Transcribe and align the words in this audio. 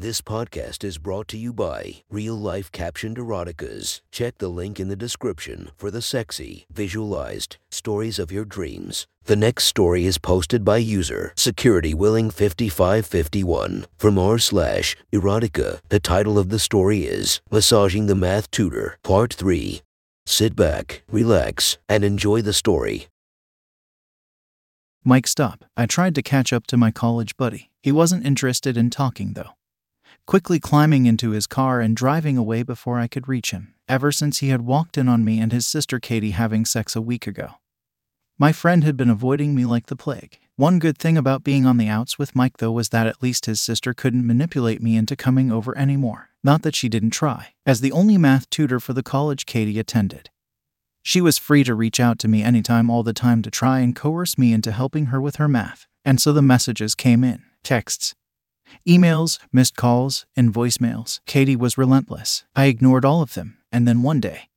This 0.00 0.22
podcast 0.22 0.82
is 0.82 0.96
brought 0.96 1.28
to 1.28 1.36
you 1.36 1.52
by 1.52 1.96
Real 2.08 2.34
Life 2.34 2.72
Captioned 2.72 3.18
Eroticas. 3.18 4.00
Check 4.10 4.38
the 4.38 4.48
link 4.48 4.80
in 4.80 4.88
the 4.88 4.96
description 4.96 5.72
for 5.76 5.90
the 5.90 6.00
sexy, 6.00 6.64
visualized 6.72 7.58
stories 7.70 8.18
of 8.18 8.32
your 8.32 8.46
dreams. 8.46 9.06
The 9.24 9.36
next 9.36 9.64
story 9.64 10.06
is 10.06 10.16
posted 10.16 10.64
by 10.64 10.78
user 10.78 11.34
Security 11.36 11.92
Willing 11.92 12.30
5551 12.30 13.84
from 13.98 14.18
r 14.18 14.38
slash 14.38 14.96
erotica. 15.12 15.80
The 15.90 16.00
title 16.00 16.38
of 16.38 16.48
the 16.48 16.58
story 16.58 17.00
is 17.00 17.42
Massaging 17.50 18.06
the 18.06 18.14
Math 18.14 18.50
Tutor, 18.50 18.96
Part 19.02 19.34
3. 19.34 19.82
Sit 20.24 20.56
back, 20.56 21.02
relax, 21.12 21.76
and 21.90 22.04
enjoy 22.04 22.40
the 22.40 22.54
story. 22.54 23.08
Mike, 25.04 25.26
stop. 25.26 25.66
I 25.76 25.84
tried 25.84 26.14
to 26.14 26.22
catch 26.22 26.54
up 26.54 26.66
to 26.68 26.78
my 26.78 26.90
college 26.90 27.36
buddy. 27.36 27.68
He 27.82 27.92
wasn't 27.92 28.24
interested 28.24 28.78
in 28.78 28.88
talking, 28.88 29.34
though. 29.34 29.59
Quickly 30.30 30.60
climbing 30.60 31.06
into 31.06 31.30
his 31.30 31.48
car 31.48 31.80
and 31.80 31.96
driving 31.96 32.36
away 32.38 32.62
before 32.62 33.00
I 33.00 33.08
could 33.08 33.26
reach 33.26 33.50
him, 33.50 33.74
ever 33.88 34.12
since 34.12 34.38
he 34.38 34.50
had 34.50 34.60
walked 34.60 34.96
in 34.96 35.08
on 35.08 35.24
me 35.24 35.40
and 35.40 35.50
his 35.50 35.66
sister 35.66 35.98
Katie 35.98 36.30
having 36.30 36.64
sex 36.64 36.94
a 36.94 37.00
week 37.00 37.26
ago. 37.26 37.54
My 38.38 38.52
friend 38.52 38.84
had 38.84 38.96
been 38.96 39.10
avoiding 39.10 39.56
me 39.56 39.64
like 39.64 39.86
the 39.86 39.96
plague. 39.96 40.38
One 40.54 40.78
good 40.78 40.96
thing 40.98 41.18
about 41.18 41.42
being 41.42 41.66
on 41.66 41.78
the 41.78 41.88
outs 41.88 42.16
with 42.16 42.36
Mike, 42.36 42.58
though, 42.58 42.70
was 42.70 42.90
that 42.90 43.08
at 43.08 43.24
least 43.24 43.46
his 43.46 43.60
sister 43.60 43.92
couldn't 43.92 44.24
manipulate 44.24 44.80
me 44.80 44.96
into 44.96 45.16
coming 45.16 45.50
over 45.50 45.76
anymore. 45.76 46.28
Not 46.44 46.62
that 46.62 46.76
she 46.76 46.88
didn't 46.88 47.10
try, 47.10 47.54
as 47.66 47.80
the 47.80 47.90
only 47.90 48.16
math 48.16 48.48
tutor 48.50 48.78
for 48.78 48.92
the 48.92 49.02
college 49.02 49.46
Katie 49.46 49.80
attended. 49.80 50.30
She 51.02 51.20
was 51.20 51.38
free 51.38 51.64
to 51.64 51.74
reach 51.74 51.98
out 51.98 52.20
to 52.20 52.28
me 52.28 52.44
anytime, 52.44 52.88
all 52.88 53.02
the 53.02 53.12
time, 53.12 53.42
to 53.42 53.50
try 53.50 53.80
and 53.80 53.96
coerce 53.96 54.38
me 54.38 54.52
into 54.52 54.70
helping 54.70 55.06
her 55.06 55.20
with 55.20 55.36
her 55.42 55.48
math. 55.48 55.88
And 56.04 56.20
so 56.20 56.32
the 56.32 56.40
messages 56.40 56.94
came 56.94 57.24
in 57.24 57.42
texts, 57.64 58.14
emails, 58.86 59.38
missed 59.52 59.76
calls, 59.76 60.26
and 60.36 60.52
voicemails. 60.52 61.20
Katie 61.26 61.56
was 61.56 61.78
relentless. 61.78 62.44
I 62.54 62.66
ignored 62.66 63.04
all 63.04 63.22
of 63.22 63.34
them, 63.34 63.58
and 63.70 63.86
then 63.86 64.02
one 64.02 64.20
day, 64.20 64.48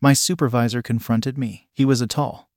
my 0.00 0.12
supervisor 0.12 0.82
confronted 0.82 1.36
me. 1.36 1.68
He 1.72 1.84
was 1.84 2.00
a 2.00 2.06
tall, 2.06 2.48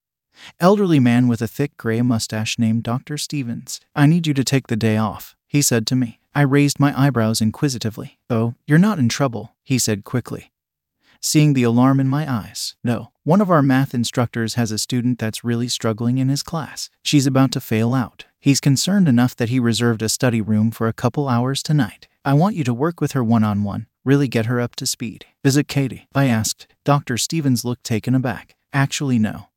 elderly 0.59 0.99
man 0.99 1.27
with 1.27 1.41
a 1.41 1.47
thick 1.47 1.75
gray 1.77 2.01
mustache 2.01 2.59
named 2.59 2.83
Dr. 2.83 3.17
Stevens. 3.17 3.79
I 3.95 4.05
need 4.05 4.27
you 4.27 4.33
to 4.33 4.43
take 4.43 4.67
the 4.67 4.75
day 4.75 4.97
off, 4.97 5.35
he 5.47 5.61
said 5.61 5.87
to 5.87 5.95
me. 5.95 6.19
I 6.33 6.41
raised 6.41 6.79
my 6.79 6.97
eyebrows 6.97 7.41
inquisitively. 7.41 8.19
Oh, 8.29 8.55
you're 8.65 8.77
not 8.77 8.99
in 8.99 9.09
trouble, 9.09 9.55
he 9.63 9.77
said 9.77 10.05
quickly. 10.05 10.51
Seeing 11.19 11.53
the 11.53 11.63
alarm 11.63 11.99
in 11.99 12.07
my 12.07 12.31
eyes. 12.31 12.75
No, 12.83 13.11
one 13.23 13.41
of 13.41 13.51
our 13.51 13.61
math 13.61 13.93
instructors 13.93 14.55
has 14.55 14.71
a 14.71 14.79
student 14.79 15.19
that's 15.19 15.43
really 15.43 15.67
struggling 15.67 16.17
in 16.17 16.29
his 16.29 16.41
class. 16.41 16.89
She's 17.03 17.27
about 17.27 17.51
to 17.51 17.61
fail 17.61 17.93
out. 17.93 18.25
He's 18.41 18.59
concerned 18.59 19.07
enough 19.07 19.35
that 19.35 19.49
he 19.49 19.59
reserved 19.59 20.01
a 20.01 20.09
study 20.09 20.41
room 20.41 20.71
for 20.71 20.87
a 20.87 20.93
couple 20.93 21.29
hours 21.29 21.61
tonight. 21.61 22.07
I 22.25 22.33
want 22.33 22.55
you 22.55 22.63
to 22.63 22.73
work 22.73 22.99
with 22.99 23.11
her 23.11 23.23
one 23.23 23.43
on 23.43 23.63
one, 23.63 23.85
really 24.03 24.27
get 24.27 24.47
her 24.47 24.59
up 24.59 24.75
to 24.77 24.87
speed. 24.87 25.25
Is 25.43 25.57
it 25.57 25.67
Katie? 25.67 26.07
I 26.15 26.25
asked. 26.25 26.65
Dr. 26.83 27.19
Stevens 27.19 27.63
looked 27.63 27.83
taken 27.83 28.15
aback. 28.15 28.55
Actually, 28.73 29.19
no. 29.19 29.49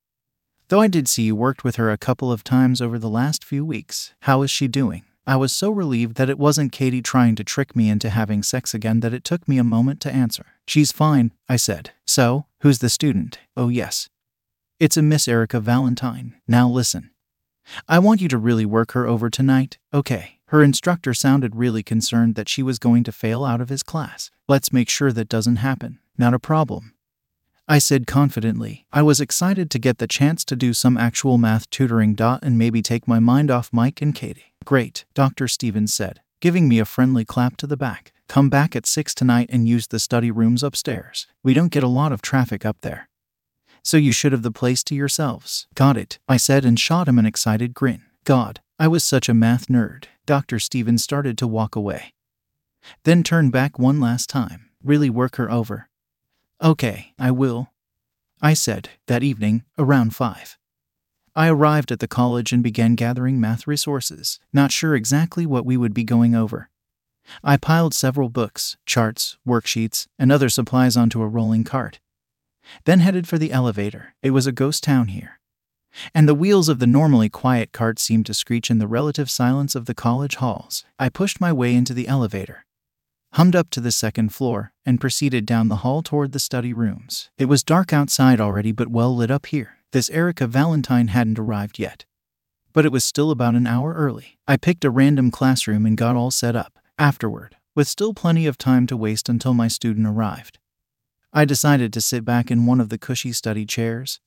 Though 0.69 0.83
I 0.83 0.89
did 0.89 1.09
see 1.09 1.23
you 1.23 1.35
worked 1.35 1.65
with 1.65 1.77
her 1.77 1.91
a 1.91 1.97
couple 1.97 2.31
of 2.31 2.45
times 2.45 2.83
over 2.83 2.99
the 2.99 3.09
last 3.09 3.43
few 3.43 3.65
weeks. 3.65 4.13
How 4.21 4.43
is 4.43 4.51
she 4.51 4.69
doing? 4.69 5.05
I 5.27 5.37
was 5.37 5.53
so 5.53 5.71
relieved 5.71 6.17
that 6.17 6.29
it 6.29 6.39
wasn't 6.39 6.73
Katie 6.73 7.01
trying 7.01 7.37
to 7.37 7.45
trick 7.45 7.75
me 7.75 7.89
into 7.89 8.11
having 8.11 8.43
sex 8.43 8.75
again 8.75 9.01
that 9.01 9.15
it 9.15 9.25
took 9.25 9.49
me 9.49 9.57
a 9.57 9.65
moment 9.65 10.03
to 10.03 10.13
answer. 10.13 10.45
She's 10.67 10.93
fine, 10.93 11.33
I 11.49 11.57
said. 11.57 11.93
So, 12.07 12.45
who's 12.61 12.81
the 12.81 12.91
student? 12.91 13.39
Oh, 13.57 13.69
yes. 13.69 14.11
It's 14.79 14.99
a 14.99 15.03
Miss 15.03 15.27
Erica 15.27 15.61
Valentine. 15.61 16.35
Now 16.47 16.69
listen. 16.69 17.13
I 17.89 17.99
want 17.99 18.21
you 18.21 18.29
to 18.29 18.39
really 18.39 18.67
work 18.67 18.93
her 18.93 19.07
over 19.07 19.31
tonight, 19.31 19.79
okay? 19.93 20.39
Her 20.47 20.63
instructor 20.63 21.15
sounded 21.15 21.57
really 21.57 21.83
concerned 21.83 22.35
that 22.35 22.49
she 22.49 22.63
was 22.63 22.79
going 22.79 23.05
to 23.05 23.13
fail 23.13 23.45
out 23.45 23.61
of 23.61 23.69
his 23.69 23.83
class. 23.83 24.31
Let's 24.49 24.73
make 24.73 24.89
sure 24.89 25.11
that 25.13 25.29
doesn't 25.29 25.57
happen. 25.57 25.99
Not 26.17 26.35
a 26.35 26.39
problem. 26.39 26.95
I 27.67 27.79
said 27.79 28.07
confidently. 28.07 28.87
I 28.93 29.03
was 29.03 29.21
excited 29.21 29.71
to 29.71 29.79
get 29.79 29.99
the 29.99 30.07
chance 30.07 30.45
to 30.45 30.55
do 30.55 30.75
some 30.75 30.99
actual 30.99 31.39
math 31.39 31.69
tutoring. 31.71 32.15
And 32.21 32.59
maybe 32.59 32.83
take 32.83 33.09
my 33.09 33.19
mind 33.19 33.51
off 33.51 33.73
Mike 33.73 34.03
and 34.03 34.15
Katie. 34.15 34.55
Great, 34.65 35.07
Dr. 35.15 35.49
Stevens 35.49 35.95
said, 35.95 36.21
giving 36.41 36.69
me 36.69 36.79
a 36.79 36.85
friendly 36.85 37.25
clap 37.25 37.57
to 37.57 37.67
the 37.67 37.77
back. 37.77 38.13
Come 38.29 38.51
back 38.51 38.77
at 38.77 38.87
6 38.87 39.15
tonight 39.15 39.49
and 39.51 39.67
use 39.67 39.87
the 39.87 39.99
study 39.99 40.31
rooms 40.31 40.63
upstairs. 40.63 41.27
We 41.43 41.55
don't 41.55 41.73
get 41.73 41.83
a 41.83 41.89
lot 41.89 42.13
of 42.13 42.23
traffic 42.23 42.67
up 42.67 42.77
there. 42.83 43.09
So 43.85 43.99
you 43.99 44.13
should 44.13 44.33
have 44.33 44.43
the 44.43 44.51
place 44.51 44.83
to 44.85 44.95
yourselves. 44.95 45.69
Got 45.75 45.97
it, 45.99 46.19
I 46.27 46.39
said 46.39 46.65
and 46.65 46.81
shot 46.81 47.07
him 47.07 47.19
an 47.19 47.27
excited 47.27 47.75
grin. 47.75 48.03
God, 48.25 48.61
I 48.79 48.89
was 48.89 49.05
such 49.05 49.29
a 49.29 49.35
math 49.35 49.67
nerd. 49.69 50.07
Dr. 50.25 50.59
Stevens 50.59 51.05
started 51.05 51.37
to 51.39 51.47
walk 51.47 51.77
away. 51.77 52.15
Then 53.05 53.23
turned 53.23 53.53
back 53.53 53.79
one 53.79 54.01
last 54.01 54.31
time. 54.31 54.71
Really 54.83 55.11
work 55.11 55.37
her 55.37 55.51
over. 55.51 55.91
Okay, 56.63 57.13
I 57.19 57.31
will. 57.31 57.73
I 58.41 58.55
said, 58.55 58.89
that 59.07 59.23
evening, 59.23 59.65
around 59.79 60.15
5. 60.15 60.59
I 61.37 61.49
arrived 61.49 61.93
at 61.93 61.99
the 61.99 62.09
college 62.09 62.53
and 62.53 62.63
began 62.63 62.95
gathering 62.95 63.39
math 63.39 63.67
resources, 63.67 64.41
not 64.53 64.73
sure 64.73 64.95
exactly 64.95 65.45
what 65.45 65.67
we 65.67 65.77
would 65.77 65.93
be 65.93 66.05
going 66.05 66.35
over. 66.35 66.71
I 67.43 67.59
piled 67.59 67.93
several 67.93 68.31
books, 68.31 68.79
charts, 68.87 69.37
worksheets, 69.47 70.07
and 70.19 70.33
other 70.33 70.49
supplies 70.49 70.97
onto 70.97 71.21
a 71.21 71.29
rolling 71.29 71.65
cart. 71.65 72.01
Then 72.85 73.01
headed 73.01 73.29
for 73.29 73.39
the 73.39 73.53
elevator. 73.53 74.15
It 74.23 74.31
was 74.31 74.47
a 74.47 74.53
ghost 74.53 74.83
town 74.83 75.09
here. 75.09 75.41
And 76.15 76.29
the 76.29 76.35
wheels 76.35 76.69
of 76.69 76.79
the 76.81 76.87
normally 76.87 77.29
quiet 77.29 77.73
cart 77.73 77.99
seemed 77.99 78.27
to 78.27 78.35
screech 78.35 78.71
in 78.71 78.79
the 78.79 78.89
relative 78.89 79.31
silence 79.31 79.75
of 79.75 79.87
the 79.87 79.95
college 79.95 80.37
halls. 80.37 80.85
I 80.99 81.09
pushed 81.09 81.41
my 81.41 81.53
way 81.53 81.75
into 81.75 81.95
the 81.95 82.09
elevator, 82.09 82.65
hummed 83.35 83.55
up 83.55 83.71
to 83.71 83.81
the 83.81 83.93
second 83.93 84.31
floor, 84.31 84.73
and 84.85 85.01
proceeded 85.01 85.47
down 85.47 85.69
the 85.69 85.77
hall 85.77 86.03
toward 86.03 86.33
the 86.33 86.39
study 86.39 86.73
rooms. 86.73 87.31
It 87.39 87.47
was 87.47 87.63
dark 87.63 87.93
outside 87.93 88.41
already, 88.41 88.73
but 88.73 88.89
well 88.89 89.15
lit 89.15 89.31
up 89.31 89.47
here. 89.47 89.79
This 89.93 90.11
Erica 90.11 90.49
Valentine 90.49 91.09
hadn't 91.09 91.39
arrived 91.39 91.79
yet. 91.79 92.05
But 92.73 92.85
it 92.85 92.91
was 92.91 93.05
still 93.05 93.31
about 93.31 93.55
an 93.55 93.69
hour 93.69 93.95
early. 93.95 94.39
I 94.49 94.57
picked 94.57 94.85
a 94.85 94.91
random 94.91 95.31
classroom 95.31 95.87
and 95.87 95.97
got 95.97 96.17
all 96.17 96.33
set 96.33 96.57
up. 96.57 96.81
Afterward, 96.99 97.57
with 97.77 97.87
still 97.87 98.15
plenty 98.15 98.47
of 98.47 98.59
time 98.59 98.89
to 98.89 98.97
waste 98.97 99.29
until 99.29 99.55
my 99.55 99.69
student 99.69 100.07
arrived, 100.07 100.59
I 101.37 101.45
decided 101.45 101.93
to 101.93 102.01
sit 102.01 102.25
back 102.25 102.49
in 102.49 102.65
one 102.65 102.81
of 102.81 102.91
the 102.91 102.99
cushy 102.99 103.33
study 103.33 103.67
chairs 103.67 104.21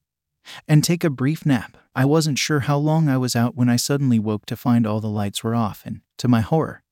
and 0.67 0.83
take 0.83 1.05
a 1.05 1.09
brief 1.09 1.45
nap. 1.45 1.77
I 1.95 2.03
wasn't 2.03 2.37
sure 2.37 2.61
how 2.61 2.77
long 2.77 3.07
I 3.07 3.17
was 3.17 3.33
out 3.33 3.55
when 3.55 3.69
I 3.69 3.77
suddenly 3.77 4.19
woke 4.19 4.45
to 4.47 4.57
find 4.57 4.85
all 4.85 4.99
the 4.99 5.07
lights 5.07 5.41
were 5.41 5.55
off, 5.55 5.83
and, 5.85 6.01
to 6.17 6.27
my 6.27 6.41
horror, 6.41 6.83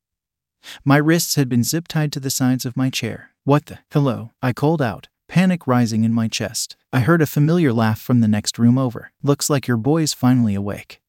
my 0.83 0.97
wrists 0.97 1.35
had 1.35 1.49
been 1.49 1.63
zip 1.63 1.87
tied 1.87 2.11
to 2.13 2.19
the 2.19 2.29
sides 2.29 2.65
of 2.65 2.77
my 2.77 2.89
chair. 2.89 3.31
What 3.43 3.67
the? 3.67 3.79
Hello, 3.91 4.31
I 4.41 4.53
called 4.53 4.81
out, 4.81 5.09
panic 5.27 5.67
rising 5.67 6.03
in 6.03 6.13
my 6.13 6.27
chest. 6.27 6.75
I 6.93 7.01
heard 7.01 7.21
a 7.21 7.27
familiar 7.27 7.73
laugh 7.73 7.99
from 7.99 8.21
the 8.21 8.27
next 8.27 8.57
room 8.57 8.77
over. 8.77 9.11
Looks 9.21 9.49
like 9.49 9.67
your 9.67 9.77
boy's 9.77 10.13
finally 10.13 10.55
awake. 10.55 11.01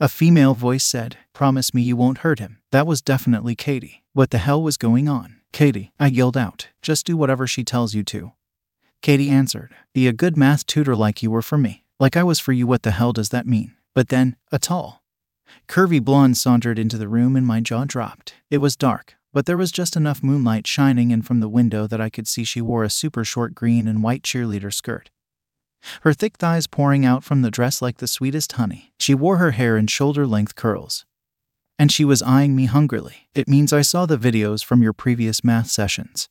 A 0.00 0.08
female 0.08 0.54
voice 0.54 0.84
said, 0.84 1.16
Promise 1.32 1.72
me 1.72 1.82
you 1.82 1.96
won't 1.96 2.18
hurt 2.18 2.38
him. 2.38 2.58
That 2.72 2.86
was 2.86 3.00
definitely 3.02 3.54
Katie. 3.54 4.02
What 4.12 4.30
the 4.30 4.38
hell 4.38 4.62
was 4.62 4.76
going 4.76 5.08
on? 5.08 5.41
Katie, 5.52 5.92
I 6.00 6.06
yelled 6.06 6.36
out. 6.36 6.68
Just 6.80 7.04
do 7.04 7.16
whatever 7.16 7.46
she 7.46 7.62
tells 7.62 7.94
you 7.94 8.02
to. 8.04 8.32
Katie 9.02 9.28
answered, 9.28 9.74
Be 9.92 10.08
a 10.08 10.12
good 10.12 10.36
math 10.36 10.64
tutor 10.66 10.96
like 10.96 11.22
you 11.22 11.30
were 11.30 11.42
for 11.42 11.58
me. 11.58 11.84
Like 12.00 12.16
I 12.16 12.22
was 12.22 12.38
for 12.38 12.52
you, 12.52 12.66
what 12.66 12.82
the 12.82 12.90
hell 12.90 13.12
does 13.12 13.28
that 13.28 13.46
mean? 13.46 13.74
But 13.94 14.08
then, 14.08 14.36
a 14.50 14.58
tall, 14.58 15.02
curvy 15.68 16.02
blonde 16.02 16.38
sauntered 16.38 16.78
into 16.78 16.96
the 16.96 17.08
room 17.08 17.36
and 17.36 17.46
my 17.46 17.60
jaw 17.60 17.84
dropped. 17.84 18.34
It 18.50 18.58
was 18.58 18.76
dark, 18.76 19.16
but 19.32 19.44
there 19.44 19.58
was 19.58 19.70
just 19.70 19.94
enough 19.94 20.22
moonlight 20.22 20.66
shining 20.66 21.10
in 21.10 21.20
from 21.20 21.40
the 21.40 21.48
window 21.48 21.86
that 21.86 22.00
I 22.00 22.08
could 22.08 22.26
see 22.26 22.44
she 22.44 22.62
wore 22.62 22.84
a 22.84 22.90
super 22.90 23.24
short 23.24 23.54
green 23.54 23.86
and 23.86 24.02
white 24.02 24.22
cheerleader 24.22 24.72
skirt. 24.72 25.10
Her 26.02 26.14
thick 26.14 26.38
thighs 26.38 26.66
pouring 26.66 27.04
out 27.04 27.24
from 27.24 27.42
the 27.42 27.50
dress 27.50 27.82
like 27.82 27.98
the 27.98 28.06
sweetest 28.06 28.52
honey. 28.52 28.92
She 28.98 29.14
wore 29.14 29.36
her 29.36 29.50
hair 29.50 29.76
in 29.76 29.88
shoulder 29.88 30.26
length 30.26 30.54
curls. 30.54 31.04
And 31.82 31.90
she 31.90 32.04
was 32.04 32.22
eyeing 32.22 32.54
me 32.54 32.66
hungrily. 32.66 33.28
It 33.34 33.48
means 33.48 33.72
I 33.72 33.82
saw 33.82 34.06
the 34.06 34.16
videos 34.16 34.64
from 34.64 34.84
your 34.84 34.92
previous 34.92 35.42
math 35.42 35.68
sessions. 35.68 36.28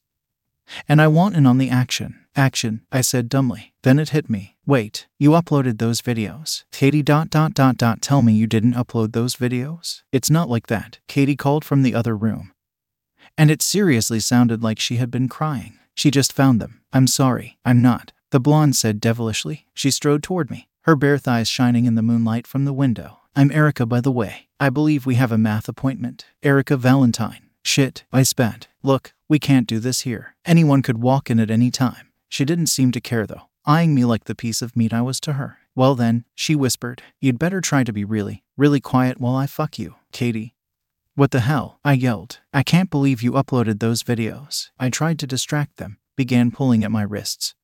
And 0.88 1.02
I 1.02 1.10
want 1.10 1.36
in 1.36 1.46
on 1.46 1.58
the 1.58 1.70
action. 1.70 2.26
Action, 2.38 2.86
I 2.90 3.02
said 3.02 3.28
dumbly. 3.28 3.74
Then 3.84 4.00
it 4.00 4.12
hit 4.12 4.30
me. 4.30 4.56
Wait, 4.66 5.08
you 5.20 5.32
uploaded 5.32 5.78
those 5.78 6.02
videos. 6.02 6.64
Katie 6.72 7.04
dot 7.04 7.30
dot 7.30 7.54
dot 7.54 7.76
dot 7.76 8.02
tell 8.02 8.22
me 8.22 8.32
you 8.32 8.48
didn't 8.48 8.76
upload 8.76 9.12
those 9.12 9.36
videos. 9.36 10.04
It's 10.14 10.30
not 10.30 10.48
like 10.48 10.68
that. 10.68 11.00
Katie 11.10 11.36
called 11.36 11.66
from 11.66 11.84
the 11.84 11.96
other 11.96 12.16
room. 12.16 12.54
And 13.38 13.52
it 13.52 13.62
seriously 13.62 14.22
sounded 14.22 14.64
like 14.64 14.80
she 14.80 14.96
had 14.96 15.12
been 15.12 15.28
crying. 15.28 15.78
She 15.94 16.12
just 16.12 16.32
found 16.32 16.62
them. 16.62 16.80
I'm 16.94 17.08
sorry, 17.08 17.58
I'm 17.66 17.82
not. 17.82 18.14
The 18.30 18.40
blonde 18.40 18.78
said 18.78 19.02
devilishly. 19.02 19.66
She 19.74 19.92
strode 19.92 20.24
toward 20.24 20.50
me, 20.50 20.70
her 20.84 20.96
bare 20.96 21.18
thighs 21.18 21.50
shining 21.50 21.84
in 21.84 21.96
the 21.96 22.02
moonlight 22.02 22.48
from 22.48 22.64
the 22.64 22.72
window. 22.72 23.18
I'm 23.36 23.52
Erica, 23.52 23.86
by 23.86 24.00
the 24.00 24.12
way. 24.12 24.48
I 24.62 24.70
believe 24.70 25.08
we 25.08 25.16
have 25.16 25.32
a 25.32 25.40
math 25.40 25.68
appointment. 25.68 26.28
Erica 26.44 26.78
Valentine. 26.78 27.50
Shit, 27.64 28.04
I 28.14 28.22
spat. 28.22 28.68
Look, 28.84 29.16
we 29.28 29.40
can't 29.40 29.66
do 29.66 29.80
this 29.80 30.02
here. 30.02 30.36
Anyone 30.46 30.84
could 30.84 31.02
walk 31.02 31.32
in 31.32 31.40
at 31.40 31.50
any 31.50 31.72
time. 31.72 32.10
She 32.30 32.46
didn't 32.46 32.68
seem 32.68 32.92
to 32.92 33.02
care, 33.02 33.26
though, 33.26 33.50
eyeing 33.66 33.96
me 33.96 34.06
like 34.06 34.26
the 34.26 34.36
piece 34.36 34.62
of 34.62 34.76
meat 34.76 34.94
I 34.94 35.02
was 35.02 35.20
to 35.22 35.34
her. 35.34 35.58
Well, 35.74 35.96
then, 35.96 36.26
she 36.36 36.56
whispered, 36.56 37.02
You'd 37.20 37.40
better 37.40 37.60
try 37.60 37.84
to 37.84 37.92
be 37.92 38.06
really, 38.06 38.44
really 38.56 38.80
quiet 38.80 39.20
while 39.20 39.36
I 39.36 39.48
fuck 39.48 39.80
you, 39.80 39.96
Katie. 40.12 40.54
What 41.16 41.32
the 41.32 41.40
hell? 41.40 41.80
I 41.84 41.94
yelled. 41.94 42.40
I 42.54 42.62
can't 42.62 42.92
believe 42.92 43.24
you 43.24 43.32
uploaded 43.32 43.80
those 43.80 44.04
videos. 44.04 44.70
I 44.78 44.92
tried 44.92 45.18
to 45.20 45.26
distract 45.26 45.78
them, 45.78 45.98
began 46.16 46.52
pulling 46.52 46.84
at 46.84 46.92
my 46.92 47.02
wrists. 47.02 47.56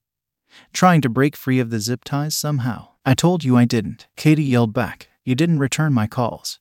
Trying 0.73 1.01
to 1.01 1.09
break 1.09 1.35
free 1.35 1.59
of 1.59 1.69
the 1.69 1.79
zip 1.79 2.03
ties 2.03 2.35
somehow. 2.35 2.87
I 3.05 3.13
told 3.13 3.43
you 3.43 3.55
I 3.55 3.65
didn't. 3.65 4.07
Katie 4.15 4.43
yelled 4.43 4.73
back. 4.73 5.09
You 5.23 5.35
didn't 5.35 5.59
return 5.59 5.93
my 5.93 6.07
calls. 6.07 6.59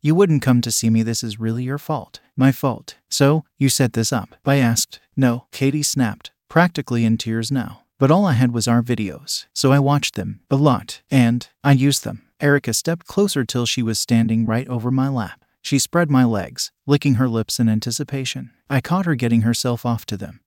You 0.00 0.14
wouldn't 0.14 0.42
come 0.42 0.60
to 0.60 0.70
see 0.70 0.90
me. 0.90 1.02
This 1.02 1.24
is 1.24 1.40
really 1.40 1.64
your 1.64 1.78
fault. 1.78 2.20
My 2.36 2.52
fault. 2.52 2.96
So, 3.08 3.44
you 3.58 3.68
set 3.68 3.94
this 3.94 4.12
up? 4.12 4.36
I 4.46 4.56
asked. 4.56 5.00
No, 5.16 5.46
Katie 5.50 5.82
snapped, 5.82 6.30
practically 6.48 7.04
in 7.04 7.18
tears 7.18 7.50
now. 7.50 7.82
But 7.98 8.12
all 8.12 8.24
I 8.24 8.34
had 8.34 8.52
was 8.52 8.68
our 8.68 8.80
videos, 8.80 9.46
so 9.52 9.72
I 9.72 9.80
watched 9.80 10.14
them 10.14 10.40
a 10.50 10.56
lot, 10.56 11.02
and 11.10 11.48
I 11.64 11.72
used 11.72 12.04
them. 12.04 12.22
Erica 12.40 12.72
stepped 12.72 13.08
closer 13.08 13.44
till 13.44 13.66
she 13.66 13.82
was 13.82 13.98
standing 13.98 14.46
right 14.46 14.68
over 14.68 14.92
my 14.92 15.08
lap. 15.08 15.44
She 15.62 15.80
spread 15.80 16.08
my 16.08 16.24
legs, 16.24 16.70
licking 16.86 17.14
her 17.14 17.28
lips 17.28 17.58
in 17.58 17.68
anticipation. 17.68 18.52
I 18.70 18.80
caught 18.80 19.06
her 19.06 19.16
getting 19.16 19.40
herself 19.40 19.84
off 19.84 20.06
to 20.06 20.16
them. 20.16 20.38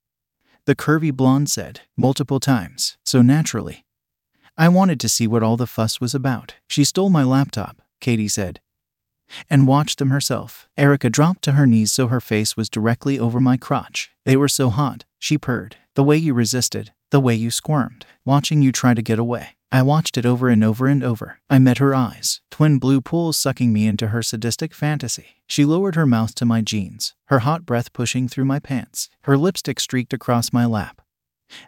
The 0.66 0.76
curvy 0.76 1.12
blonde 1.12 1.50
said, 1.50 1.82
multiple 1.98 2.40
times, 2.40 2.98
so 3.04 3.22
naturally. 3.22 3.84
I 4.58 4.70
wanted 4.70 5.02
to 5.02 5.10
see 5.10 5.28
what 5.28 5.44
all 5.44 5.58
the 5.58 5.68
fuss 5.68 6.00
was 6.00 6.16
about. 6.16 6.56
She 6.70 6.86
stole 6.86 7.10
my 7.10 7.24
laptop, 7.24 7.82
Katie 8.00 8.30
said, 8.30 8.62
and 9.50 9.68
watched 9.68 10.00
them 10.00 10.10
herself. 10.10 10.68
Erica 10.78 11.10
dropped 11.10 11.44
to 11.44 11.54
her 11.54 11.68
knees 11.68 11.92
so 11.92 12.08
her 12.08 12.22
face 12.22 12.58
was 12.58 12.70
directly 12.70 13.20
over 13.20 13.40
my 13.40 13.58
crotch. 13.58 14.12
They 14.26 14.36
were 14.36 14.48
so 14.48 14.70
hot, 14.70 15.06
she 15.20 15.38
purred. 15.38 15.76
The 15.96 16.04
way 16.04 16.18
you 16.18 16.34
resisted, 16.34 16.92
the 17.10 17.20
way 17.20 17.36
you 17.36 17.52
squirmed, 17.52 18.06
watching 18.26 18.62
you 18.62 18.72
try 18.72 18.94
to 18.94 19.02
get 19.02 19.20
away. 19.20 19.58
I 19.74 19.84
watched 19.84 20.18
it 20.18 20.26
over 20.26 20.50
and 20.50 20.64
over 20.64 20.88
and 20.88 21.02
over. 21.02 21.40
I 21.50 21.58
met 21.58 21.78
her 21.78 21.96
eyes, 21.96 22.42
twin 22.52 22.78
blue 22.78 23.00
pools 23.00 23.38
sucking 23.38 23.72
me 23.72 23.88
into 23.88 24.08
her 24.08 24.22
sadistic 24.22 24.74
fantasy. 24.74 25.42
She 25.48 25.64
lowered 25.64 25.96
her 25.96 26.06
mouth 26.06 26.36
to 26.36 26.46
my 26.46 26.62
jeans, 26.62 27.14
her 27.26 27.40
hot 27.40 27.66
breath 27.66 27.94
pushing 27.94 28.28
through 28.28 28.46
my 28.46 28.60
pants. 28.60 29.10
Her 29.22 29.38
lipstick 29.38 29.80
streaked 29.80 30.12
across 30.12 30.52
my 30.52 30.66
lap, 30.66 31.02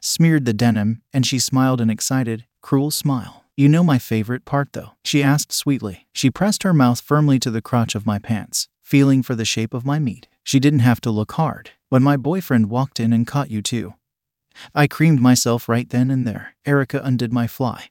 smeared 0.01 0.45
the 0.45 0.53
denim, 0.53 1.01
and 1.13 1.25
she 1.25 1.39
smiled 1.39 1.79
an 1.79 1.89
excited, 1.89 2.45
cruel 2.61 2.91
smile. 2.91 3.42
You 3.55 3.69
know 3.69 3.83
my 3.83 3.99
favorite 3.99 4.45
part, 4.45 4.73
though? 4.73 4.93
She 5.03 5.21
asked 5.21 5.51
sweetly. 5.51 6.07
She 6.11 6.31
pressed 6.31 6.63
her 6.63 6.73
mouth 6.73 6.99
firmly 6.99 7.37
to 7.37 7.51
the 7.51 7.61
crotch 7.61 7.93
of 7.93 8.03
my 8.03 8.17
pants, 8.17 8.67
feeling 8.81 9.21
for 9.21 9.35
the 9.35 9.45
shape 9.45 9.75
of 9.75 9.85
my 9.85 9.99
meat. 9.99 10.27
She 10.43 10.59
didn't 10.59 10.79
have 10.79 10.99
to 11.01 11.11
look 11.11 11.33
hard. 11.33 11.69
When 11.89 12.01
my 12.01 12.17
boyfriend 12.17 12.71
walked 12.71 12.99
in 12.99 13.13
and 13.13 13.27
caught 13.27 13.51
you 13.51 13.61
too, 13.61 13.93
I 14.73 14.87
creamed 14.87 15.21
myself 15.21 15.69
right 15.69 15.87
then 15.87 16.09
and 16.09 16.25
there. 16.25 16.55
Erica 16.65 16.99
undid 17.03 17.31
my 17.31 17.45
fly, 17.45 17.89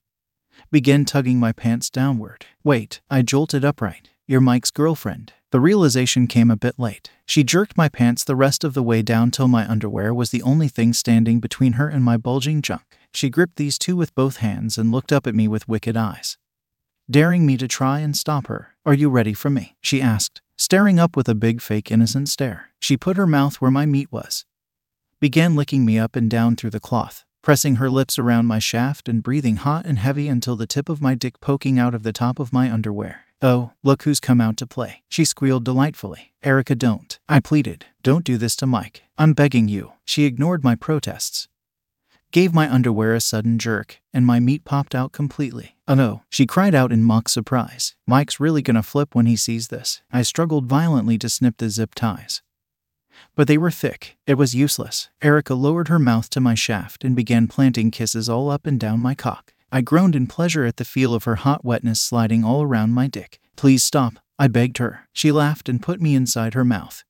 began 0.72 1.04
tugging 1.04 1.38
my 1.38 1.52
pants 1.52 1.90
downward. 1.90 2.44
Wait, 2.64 3.00
I 3.08 3.22
jolted 3.22 3.64
upright. 3.64 4.08
You're 4.26 4.40
Mike's 4.40 4.72
girlfriend. 4.72 5.32
The 5.52 5.60
realization 5.60 6.26
came 6.26 6.50
a 6.50 6.56
bit 6.56 6.76
late. 6.76 7.10
She 7.24 7.44
jerked 7.44 7.76
my 7.76 7.88
pants 7.88 8.24
the 8.24 8.34
rest 8.34 8.64
of 8.64 8.74
the 8.74 8.82
way 8.82 9.02
down 9.02 9.30
till 9.30 9.46
my 9.48 9.68
underwear 9.70 10.12
was 10.12 10.30
the 10.30 10.42
only 10.42 10.66
thing 10.66 10.92
standing 10.92 11.38
between 11.38 11.74
her 11.74 11.88
and 11.88 12.02
my 12.02 12.16
bulging 12.16 12.62
junk. 12.62 12.82
She 13.14 13.30
gripped 13.30 13.56
these 13.56 13.78
two 13.78 13.96
with 13.96 14.14
both 14.14 14.38
hands 14.38 14.78
and 14.78 14.90
looked 14.90 15.12
up 15.12 15.26
at 15.26 15.34
me 15.34 15.46
with 15.48 15.68
wicked 15.68 15.96
eyes, 15.96 16.38
daring 17.10 17.44
me 17.44 17.56
to 17.56 17.68
try 17.68 18.00
and 18.00 18.16
stop 18.16 18.46
her. 18.46 18.74
Are 18.86 18.94
you 18.94 19.10
ready 19.10 19.34
for 19.34 19.50
me? 19.50 19.76
She 19.80 20.00
asked, 20.00 20.40
staring 20.56 20.98
up 20.98 21.16
with 21.16 21.28
a 21.28 21.34
big 21.34 21.60
fake 21.60 21.90
innocent 21.90 22.28
stare. 22.28 22.70
She 22.80 22.96
put 22.96 23.16
her 23.16 23.26
mouth 23.26 23.56
where 23.56 23.70
my 23.70 23.86
meat 23.86 24.10
was, 24.10 24.44
began 25.20 25.54
licking 25.54 25.84
me 25.84 25.98
up 25.98 26.16
and 26.16 26.30
down 26.30 26.56
through 26.56 26.70
the 26.70 26.80
cloth, 26.80 27.24
pressing 27.42 27.76
her 27.76 27.90
lips 27.90 28.18
around 28.18 28.46
my 28.46 28.58
shaft 28.58 29.08
and 29.08 29.22
breathing 29.22 29.56
hot 29.56 29.84
and 29.84 29.98
heavy 29.98 30.28
until 30.28 30.56
the 30.56 30.66
tip 30.66 30.88
of 30.88 31.00
my 31.02 31.14
dick 31.14 31.40
poking 31.40 31.78
out 31.78 31.94
of 31.94 32.02
the 32.02 32.12
top 32.12 32.38
of 32.38 32.52
my 32.52 32.70
underwear. 32.72 33.24
Oh, 33.40 33.72
look 33.82 34.04
who's 34.04 34.20
come 34.20 34.40
out 34.40 34.56
to 34.58 34.66
play. 34.66 35.02
She 35.08 35.24
squealed 35.24 35.64
delightfully. 35.64 36.32
Erica, 36.44 36.76
don't. 36.76 37.18
I 37.28 37.40
pleaded. 37.40 37.86
Don't 38.02 38.24
do 38.24 38.36
this 38.36 38.54
to 38.56 38.66
Mike. 38.66 39.02
I'm 39.18 39.32
begging 39.32 39.68
you. 39.68 39.92
She 40.04 40.24
ignored 40.24 40.62
my 40.62 40.76
protests. 40.76 41.48
Gave 42.32 42.54
my 42.54 42.72
underwear 42.72 43.14
a 43.14 43.20
sudden 43.20 43.58
jerk, 43.58 44.00
and 44.14 44.24
my 44.24 44.40
meat 44.40 44.64
popped 44.64 44.94
out 44.94 45.12
completely. 45.12 45.76
Oh 45.86 45.92
no, 45.92 46.22
she 46.30 46.46
cried 46.46 46.74
out 46.74 46.90
in 46.90 47.04
mock 47.04 47.28
surprise. 47.28 47.94
Mike's 48.06 48.40
really 48.40 48.62
gonna 48.62 48.82
flip 48.82 49.14
when 49.14 49.26
he 49.26 49.36
sees 49.36 49.68
this. 49.68 50.00
I 50.10 50.22
struggled 50.22 50.64
violently 50.64 51.18
to 51.18 51.28
snip 51.28 51.58
the 51.58 51.68
zip 51.68 51.94
ties. 51.94 52.40
But 53.36 53.48
they 53.48 53.58
were 53.58 53.70
thick. 53.70 54.16
It 54.26 54.38
was 54.38 54.54
useless. 54.54 55.10
Erica 55.20 55.54
lowered 55.54 55.88
her 55.88 55.98
mouth 55.98 56.30
to 56.30 56.40
my 56.40 56.54
shaft 56.54 57.04
and 57.04 57.14
began 57.14 57.48
planting 57.48 57.90
kisses 57.90 58.30
all 58.30 58.50
up 58.50 58.66
and 58.66 58.80
down 58.80 59.00
my 59.00 59.14
cock. 59.14 59.52
I 59.70 59.82
groaned 59.82 60.16
in 60.16 60.26
pleasure 60.26 60.64
at 60.64 60.78
the 60.78 60.86
feel 60.86 61.12
of 61.12 61.24
her 61.24 61.36
hot 61.36 61.66
wetness 61.66 62.00
sliding 62.00 62.44
all 62.44 62.62
around 62.62 62.92
my 62.92 63.08
dick. 63.08 63.40
Please 63.56 63.84
stop, 63.84 64.14
I 64.38 64.48
begged 64.48 64.78
her. 64.78 65.06
She 65.12 65.30
laughed 65.30 65.68
and 65.68 65.82
put 65.82 66.00
me 66.00 66.14
inside 66.14 66.54
her 66.54 66.64
mouth. 66.64 67.04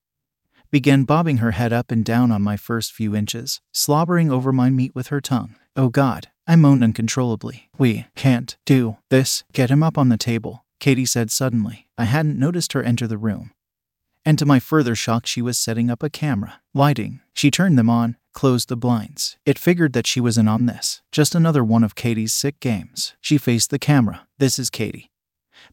Began 0.72 1.04
bobbing 1.04 1.36
her 1.36 1.50
head 1.50 1.70
up 1.70 1.92
and 1.92 2.02
down 2.02 2.32
on 2.32 2.40
my 2.40 2.56
first 2.56 2.92
few 2.92 3.14
inches, 3.14 3.60
slobbering 3.72 4.32
over 4.32 4.52
my 4.54 4.70
meat 4.70 4.94
with 4.94 5.08
her 5.08 5.20
tongue. 5.20 5.54
Oh 5.76 5.90
God, 5.90 6.28
I 6.46 6.56
moaned 6.56 6.82
uncontrollably. 6.82 7.68
We 7.76 8.06
can't 8.16 8.56
do 8.64 8.96
this. 9.10 9.44
Get 9.52 9.70
him 9.70 9.82
up 9.82 9.98
on 9.98 10.08
the 10.08 10.16
table, 10.16 10.64
Katie 10.80 11.04
said 11.04 11.30
suddenly. 11.30 11.88
I 11.98 12.04
hadn't 12.04 12.38
noticed 12.38 12.72
her 12.72 12.82
enter 12.82 13.06
the 13.06 13.18
room. 13.18 13.50
And 14.24 14.38
to 14.38 14.46
my 14.46 14.58
further 14.60 14.94
shock, 14.94 15.26
she 15.26 15.42
was 15.42 15.58
setting 15.58 15.90
up 15.90 16.02
a 16.02 16.08
camera. 16.08 16.62
Lighting. 16.72 17.20
She 17.34 17.50
turned 17.50 17.78
them 17.78 17.90
on, 17.90 18.16
closed 18.32 18.70
the 18.70 18.76
blinds. 18.76 19.36
It 19.44 19.58
figured 19.58 19.92
that 19.92 20.06
she 20.06 20.22
was 20.22 20.38
in 20.38 20.48
on 20.48 20.64
this. 20.64 21.02
Just 21.12 21.34
another 21.34 21.62
one 21.62 21.84
of 21.84 21.94
Katie's 21.94 22.32
sick 22.32 22.60
games. 22.60 23.14
She 23.20 23.36
faced 23.36 23.68
the 23.68 23.78
camera. 23.78 24.26
This 24.38 24.58
is 24.58 24.70
Katie. 24.70 25.11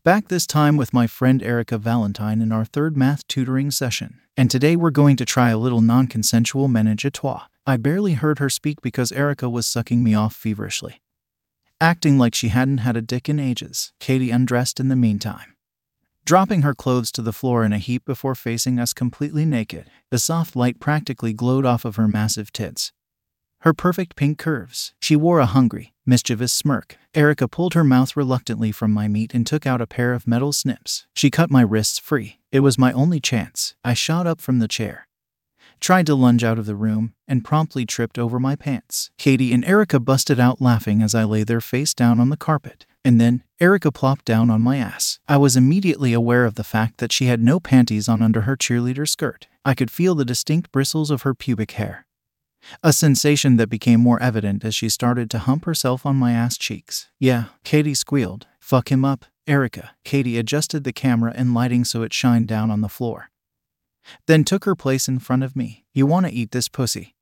Back 0.04 0.28
this 0.28 0.48
time 0.48 0.78
with 0.78 0.94
my 0.94 1.08
friend 1.08 1.44
Erica 1.44 1.78
Valentine 1.78 2.42
in 2.42 2.52
our 2.52 2.66
third 2.66 2.96
math 2.96 3.28
tutoring 3.28 3.72
session. 3.72 4.20
And 4.38 4.50
today 4.50 4.76
we're 4.76 4.92
going 4.92 5.16
to 5.18 5.26
try 5.26 5.50
a 5.50 5.58
little 5.58 5.82
non 5.82 6.08
consensual 6.08 6.68
menage 6.68 7.06
a 7.06 7.12
trois. 7.12 7.46
I 7.66 7.78
barely 7.78 8.14
heard 8.14 8.40
her 8.40 8.50
speak 8.50 8.82
because 8.82 9.12
Erica 9.12 9.50
was 9.50 9.66
sucking 9.68 10.04
me 10.04 10.14
off 10.16 10.36
feverishly. 10.36 11.02
Acting 11.82 12.18
like 12.18 12.36
she 12.36 12.50
hadn't 12.50 12.80
had 12.80 12.98
a 12.98 13.02
dick 13.02 13.30
in 13.30 13.40
ages, 13.40 13.94
Katie 14.00 14.32
undressed 14.32 14.80
in 14.80 14.90
the 14.90 14.96
meantime 14.96 15.56
dropping 16.30 16.62
her 16.62 16.76
clothes 16.76 17.12
to 17.12 17.24
the 17.24 17.34
floor 17.34 17.64
in 17.64 17.74
a 17.74 17.80
heap 17.80 18.06
before 18.06 18.36
facing 18.36 18.80
us 18.80 18.94
completely 18.94 19.46
naked. 19.46 19.90
The 20.12 20.20
soft 20.20 20.56
light 20.56 20.80
practically 20.80 21.34
glowed 21.34 21.66
off 21.66 21.86
of 21.86 21.96
her 21.96 22.08
massive 22.08 22.54
tits. 22.54 22.92
Her 23.62 23.74
perfect 23.74 24.16
pink 24.16 24.38
curves. 24.38 24.94
She 25.02 25.18
wore 25.18 25.40
a 25.40 25.46
hungry, 25.46 25.94
mischievous 26.06 26.54
smirk. 26.54 26.98
Erica 27.14 27.48
pulled 27.48 27.74
her 27.74 27.84
mouth 27.84 28.16
reluctantly 28.16 28.72
from 28.72 28.92
my 28.92 29.10
meat 29.10 29.34
and 29.34 29.46
took 29.46 29.66
out 29.68 29.82
a 29.82 29.88
pair 29.88 30.14
of 30.14 30.26
metal 30.26 30.54
snips. 30.54 31.08
She 31.14 31.30
cut 31.30 31.52
my 31.52 31.62
wrists 31.62 32.00
free. 32.00 32.40
It 32.54 32.62
was 32.62 32.78
my 32.78 32.94
only 32.94 33.20
chance. 33.20 33.76
I 33.84 33.94
shot 33.96 34.26
up 34.26 34.40
from 34.40 34.60
the 34.60 34.68
chair, 34.70 35.08
tried 35.82 36.06
to 36.06 36.16
lunge 36.16 36.42
out 36.42 36.58
of 36.58 36.68
the 36.68 36.76
room, 36.76 37.14
and 37.28 37.44
promptly 37.44 37.86
tripped 37.86 38.18
over 38.18 38.40
my 38.40 38.56
pants. 38.56 39.12
Katie 39.18 39.52
and 39.52 39.66
Erica 39.66 40.00
busted 40.00 40.40
out 40.40 40.62
laughing 40.62 41.02
as 41.02 41.14
I 41.14 41.26
lay 41.26 41.44
there 41.44 41.62
face 41.62 41.94
down 41.94 42.20
on 42.20 42.30
the 42.30 42.38
carpet. 42.38 42.86
And 43.04 43.20
then, 43.20 43.44
Erica 43.60 43.92
plopped 43.92 44.26
down 44.26 44.50
on 44.50 44.62
my 44.62 44.78
ass. 44.78 45.20
I 45.28 45.38
was 45.38 45.58
immediately 45.58 46.14
aware 46.14 46.46
of 46.46 46.56
the 46.56 46.64
fact 46.64 46.98
that 47.00 47.12
she 47.12 47.26
had 47.26 47.42
no 47.42 47.60
panties 47.60 48.08
on 48.08 48.22
under 48.22 48.42
her 48.42 48.56
cheerleader 48.56 49.08
skirt. 49.08 49.48
I 49.66 49.74
could 49.74 49.92
feel 49.92 50.16
the 50.16 50.26
distinct 50.26 50.72
bristles 50.72 51.12
of 51.12 51.24
her 51.24 51.34
pubic 51.34 51.72
hair. 51.72 52.06
A 52.84 52.94
sensation 52.94 53.58
that 53.58 53.70
became 53.70 54.00
more 54.00 54.22
evident 54.22 54.64
as 54.64 54.76
she 54.76 54.90
started 54.90 55.30
to 55.32 55.40
hump 55.40 55.66
herself 55.66 56.06
on 56.06 56.16
my 56.16 56.34
ass 56.34 56.58
cheeks. 56.58 57.10
Yeah, 57.20 57.46
Katie 57.64 57.94
squealed. 57.94 58.48
Fuck 58.60 58.92
him 58.92 59.04
up, 59.04 59.26
Erica. 59.48 59.92
Katie 60.04 60.38
adjusted 60.38 60.84
the 60.84 60.94
camera 60.94 61.34
and 61.36 61.54
lighting 61.54 61.84
so 61.84 62.04
it 62.04 62.14
shined 62.14 62.48
down 62.48 62.70
on 62.70 62.82
the 62.82 62.90
floor. 62.90 63.30
Then 64.28 64.44
took 64.44 64.66
her 64.66 64.76
place 64.76 65.08
in 65.08 65.20
front 65.20 65.44
of 65.44 65.56
me. 65.56 65.86
You 65.94 66.06
want 66.06 66.26
to 66.26 66.32
eat 66.32 66.52
this 66.52 66.68
pussy? 66.68 67.16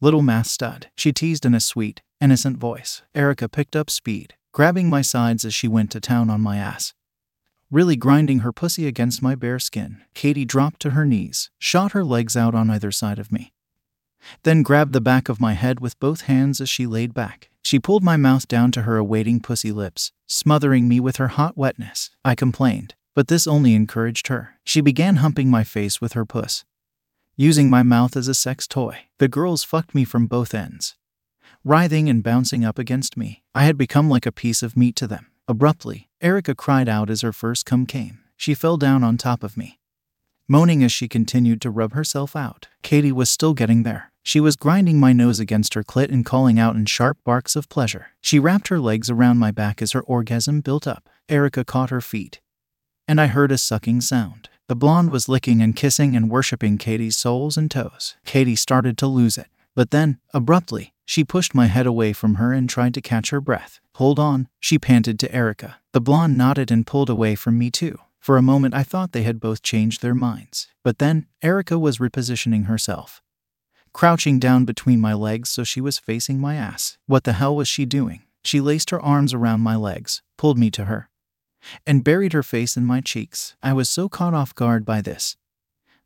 Little 0.00 0.22
math 0.22 0.48
stud, 0.48 0.90
she 0.96 1.12
teased 1.12 1.46
in 1.46 1.54
a 1.54 1.60
sweet, 1.60 2.02
innocent 2.20 2.56
voice. 2.56 3.02
Erica 3.14 3.48
picked 3.48 3.76
up 3.76 3.88
speed, 3.88 4.34
grabbing 4.52 4.90
my 4.90 5.02
sides 5.02 5.44
as 5.44 5.54
she 5.54 5.68
went 5.68 5.90
to 5.92 6.00
town 6.00 6.28
on 6.28 6.40
my 6.40 6.56
ass. 6.56 6.92
Really 7.70 7.96
grinding 7.96 8.40
her 8.40 8.52
pussy 8.52 8.86
against 8.86 9.22
my 9.22 9.34
bare 9.34 9.58
skin, 9.58 10.02
Katie 10.12 10.44
dropped 10.44 10.80
to 10.80 10.90
her 10.90 11.06
knees, 11.06 11.50
shot 11.58 11.92
her 11.92 12.04
legs 12.04 12.36
out 12.36 12.54
on 12.54 12.68
either 12.68 12.90
side 12.90 13.18
of 13.18 13.32
me. 13.32 13.52
Then 14.42 14.62
grabbed 14.62 14.92
the 14.92 15.00
back 15.00 15.28
of 15.28 15.40
my 15.40 15.54
head 15.54 15.80
with 15.80 15.98
both 16.00 16.22
hands 16.22 16.60
as 16.60 16.68
she 16.68 16.86
laid 16.86 17.14
back. 17.14 17.50
She 17.62 17.78
pulled 17.78 18.02
my 18.02 18.16
mouth 18.16 18.48
down 18.48 18.72
to 18.72 18.82
her 18.82 18.96
awaiting 18.96 19.40
pussy 19.40 19.72
lips, 19.72 20.12
smothering 20.26 20.88
me 20.88 21.00
with 21.00 21.16
her 21.16 21.28
hot 21.28 21.56
wetness. 21.56 22.10
I 22.24 22.34
complained, 22.34 22.94
but 23.14 23.28
this 23.28 23.46
only 23.46 23.74
encouraged 23.74 24.28
her. 24.28 24.54
She 24.64 24.80
began 24.80 25.16
humping 25.16 25.48
my 25.48 25.64
face 25.64 26.00
with 26.00 26.14
her 26.14 26.24
puss, 26.24 26.64
using 27.36 27.70
my 27.70 27.82
mouth 27.82 28.16
as 28.16 28.28
a 28.28 28.34
sex 28.34 28.66
toy. 28.66 29.06
The 29.18 29.28
girls 29.28 29.64
fucked 29.64 29.94
me 29.94 30.04
from 30.04 30.26
both 30.26 30.54
ends 30.54 30.96
writhing 31.64 32.08
and 32.08 32.22
bouncing 32.22 32.64
up 32.64 32.78
against 32.78 33.16
me. 33.16 33.42
I 33.54 33.64
had 33.64 33.78
become 33.78 34.08
like 34.08 34.26
a 34.26 34.32
piece 34.32 34.62
of 34.62 34.76
meat 34.76 34.96
to 34.96 35.06
them. 35.06 35.26
Abruptly, 35.48 36.08
Erica 36.20 36.54
cried 36.54 36.88
out 36.88 37.10
as 37.10 37.20
her 37.20 37.32
first 37.32 37.66
come 37.66 37.86
came. 37.86 38.20
She 38.36 38.54
fell 38.54 38.76
down 38.76 39.04
on 39.04 39.16
top 39.16 39.44
of 39.44 39.56
me, 39.56 39.78
moaning 40.48 40.82
as 40.82 40.92
she 40.92 41.08
continued 41.08 41.60
to 41.62 41.70
rub 41.70 41.92
herself 41.92 42.34
out. 42.34 42.68
Katie 42.82 43.12
was 43.12 43.30
still 43.30 43.54
getting 43.54 43.82
there. 43.84 44.11
She 44.22 44.40
was 44.40 44.56
grinding 44.56 45.00
my 45.00 45.12
nose 45.12 45.40
against 45.40 45.74
her 45.74 45.82
clit 45.82 46.10
and 46.10 46.24
calling 46.24 46.58
out 46.58 46.76
in 46.76 46.86
sharp 46.86 47.18
barks 47.24 47.56
of 47.56 47.68
pleasure. 47.68 48.08
She 48.20 48.38
wrapped 48.38 48.68
her 48.68 48.78
legs 48.78 49.10
around 49.10 49.38
my 49.38 49.50
back 49.50 49.82
as 49.82 49.92
her 49.92 50.02
orgasm 50.02 50.60
built 50.60 50.86
up. 50.86 51.08
Erica 51.28 51.64
caught 51.64 51.90
her 51.90 52.00
feet, 52.00 52.40
and 53.08 53.20
I 53.20 53.26
heard 53.26 53.52
a 53.52 53.58
sucking 53.58 54.00
sound. 54.00 54.48
The 54.68 54.76
blonde 54.76 55.10
was 55.10 55.28
licking 55.28 55.60
and 55.60 55.76
kissing 55.76 56.14
and 56.16 56.30
worshipping 56.30 56.78
Katie's 56.78 57.16
soles 57.16 57.56
and 57.56 57.70
toes. 57.70 58.16
Katie 58.24 58.56
started 58.56 58.96
to 58.98 59.06
lose 59.06 59.36
it. 59.36 59.48
But 59.74 59.90
then, 59.90 60.18
abruptly, 60.34 60.92
she 61.04 61.24
pushed 61.24 61.54
my 61.54 61.66
head 61.66 61.86
away 61.86 62.12
from 62.12 62.34
her 62.34 62.52
and 62.52 62.68
tried 62.68 62.94
to 62.94 63.00
catch 63.00 63.30
her 63.30 63.40
breath. 63.40 63.80
Hold 63.96 64.18
on, 64.18 64.48
she 64.60 64.78
panted 64.78 65.18
to 65.20 65.34
Erica. 65.34 65.78
The 65.92 66.00
blonde 66.00 66.36
nodded 66.36 66.70
and 66.70 66.86
pulled 66.86 67.10
away 67.10 67.34
from 67.34 67.58
me 67.58 67.70
too. 67.70 67.98
For 68.18 68.36
a 68.36 68.42
moment, 68.42 68.74
I 68.74 68.82
thought 68.82 69.12
they 69.12 69.24
had 69.24 69.40
both 69.40 69.62
changed 69.62 70.00
their 70.00 70.14
minds. 70.14 70.68
But 70.84 70.98
then, 70.98 71.26
Erica 71.42 71.78
was 71.78 71.98
repositioning 71.98 72.66
herself. 72.66 73.21
Crouching 73.92 74.38
down 74.38 74.64
between 74.64 75.00
my 75.00 75.12
legs 75.14 75.50
so 75.50 75.64
she 75.64 75.80
was 75.80 75.98
facing 75.98 76.40
my 76.40 76.54
ass. 76.54 76.98
What 77.06 77.24
the 77.24 77.34
hell 77.34 77.54
was 77.54 77.68
she 77.68 77.84
doing? 77.84 78.22
She 78.42 78.60
laced 78.60 78.90
her 78.90 79.00
arms 79.00 79.34
around 79.34 79.60
my 79.60 79.76
legs, 79.76 80.22
pulled 80.36 80.58
me 80.58 80.70
to 80.72 80.86
her, 80.86 81.08
and 81.86 82.02
buried 82.02 82.32
her 82.32 82.42
face 82.42 82.76
in 82.76 82.84
my 82.84 83.00
cheeks. 83.00 83.54
I 83.62 83.72
was 83.72 83.88
so 83.88 84.08
caught 84.08 84.34
off 84.34 84.54
guard 84.54 84.84
by 84.84 85.00
this 85.00 85.36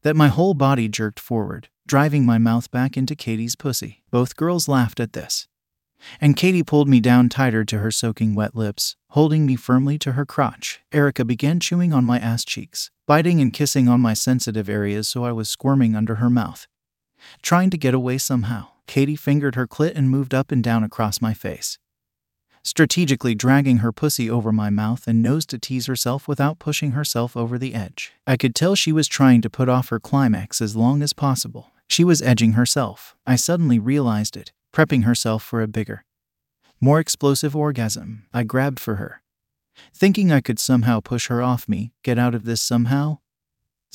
that 0.02 0.14
my 0.14 0.28
whole 0.28 0.54
body 0.54 0.88
jerked 0.88 1.18
forward, 1.18 1.68
driving 1.86 2.24
my 2.24 2.38
mouth 2.38 2.70
back 2.70 2.96
into 2.96 3.16
Katie's 3.16 3.56
pussy. 3.56 4.02
Both 4.10 4.36
girls 4.36 4.68
laughed 4.68 5.00
at 5.00 5.14
this. 5.14 5.48
And 6.20 6.36
Katie 6.36 6.62
pulled 6.62 6.88
me 6.88 7.00
down 7.00 7.28
tighter 7.28 7.64
to 7.64 7.78
her 7.78 7.90
soaking 7.90 8.34
wet 8.34 8.54
lips, 8.54 8.94
holding 9.10 9.46
me 9.46 9.56
firmly 9.56 9.98
to 9.98 10.12
her 10.12 10.24
crotch. 10.24 10.80
Erica 10.92 11.24
began 11.24 11.58
chewing 11.58 11.92
on 11.92 12.04
my 12.04 12.18
ass 12.18 12.44
cheeks, 12.44 12.90
biting 13.06 13.40
and 13.40 13.52
kissing 13.52 13.88
on 13.88 14.00
my 14.00 14.14
sensitive 14.14 14.68
areas 14.68 15.08
so 15.08 15.24
I 15.24 15.32
was 15.32 15.48
squirming 15.48 15.96
under 15.96 16.16
her 16.16 16.30
mouth. 16.30 16.68
Trying 17.42 17.70
to 17.70 17.78
get 17.78 17.94
away 17.94 18.18
somehow, 18.18 18.68
Katie 18.86 19.16
fingered 19.16 19.54
her 19.54 19.66
clit 19.66 19.92
and 19.94 20.10
moved 20.10 20.34
up 20.34 20.52
and 20.52 20.62
down 20.62 20.84
across 20.84 21.20
my 21.20 21.34
face 21.34 21.78
strategically 22.66 23.32
dragging 23.32 23.78
her 23.78 23.92
pussy 23.92 24.28
over 24.28 24.50
my 24.50 24.68
mouth 24.68 25.06
and 25.06 25.22
nose 25.22 25.46
to 25.46 25.56
tease 25.56 25.86
herself 25.86 26.26
without 26.26 26.58
pushing 26.58 26.90
herself 26.90 27.36
over 27.36 27.58
the 27.58 27.74
edge. 27.74 28.12
I 28.26 28.36
could 28.36 28.56
tell 28.56 28.74
she 28.74 28.90
was 28.90 29.06
trying 29.06 29.40
to 29.42 29.50
put 29.50 29.68
off 29.68 29.90
her 29.90 30.00
climax 30.00 30.60
as 30.60 30.74
long 30.74 31.00
as 31.00 31.12
possible. 31.12 31.70
She 31.88 32.02
was 32.02 32.20
edging 32.20 32.52
herself. 32.52 33.14
I 33.24 33.36
suddenly 33.36 33.78
realized 33.78 34.36
it, 34.36 34.52
prepping 34.74 35.04
herself 35.04 35.44
for 35.44 35.62
a 35.62 35.68
bigger, 35.68 36.04
more 36.80 36.98
explosive 36.98 37.54
orgasm. 37.54 38.26
I 38.34 38.42
grabbed 38.42 38.80
for 38.80 38.96
her, 38.96 39.22
thinking 39.94 40.32
I 40.32 40.40
could 40.40 40.58
somehow 40.58 40.98
push 40.98 41.28
her 41.28 41.40
off 41.40 41.68
me, 41.68 41.92
get 42.02 42.18
out 42.18 42.34
of 42.34 42.44
this 42.44 42.60
somehow, 42.60 43.18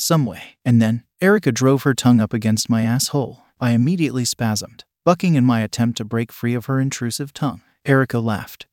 some 0.01 0.25
way. 0.25 0.57
And 0.65 0.81
then, 0.81 1.03
Erica 1.21 1.51
drove 1.51 1.83
her 1.83 1.93
tongue 1.93 2.19
up 2.19 2.33
against 2.33 2.69
my 2.69 2.83
asshole. 2.83 3.43
I 3.59 3.71
immediately 3.71 4.23
spasmed, 4.23 4.83
bucking 5.05 5.35
in 5.35 5.45
my 5.45 5.61
attempt 5.61 5.97
to 5.97 6.05
break 6.05 6.31
free 6.31 6.53
of 6.53 6.65
her 6.65 6.79
intrusive 6.79 7.33
tongue. 7.33 7.61
Erica 7.85 8.19
laughed. 8.19 8.65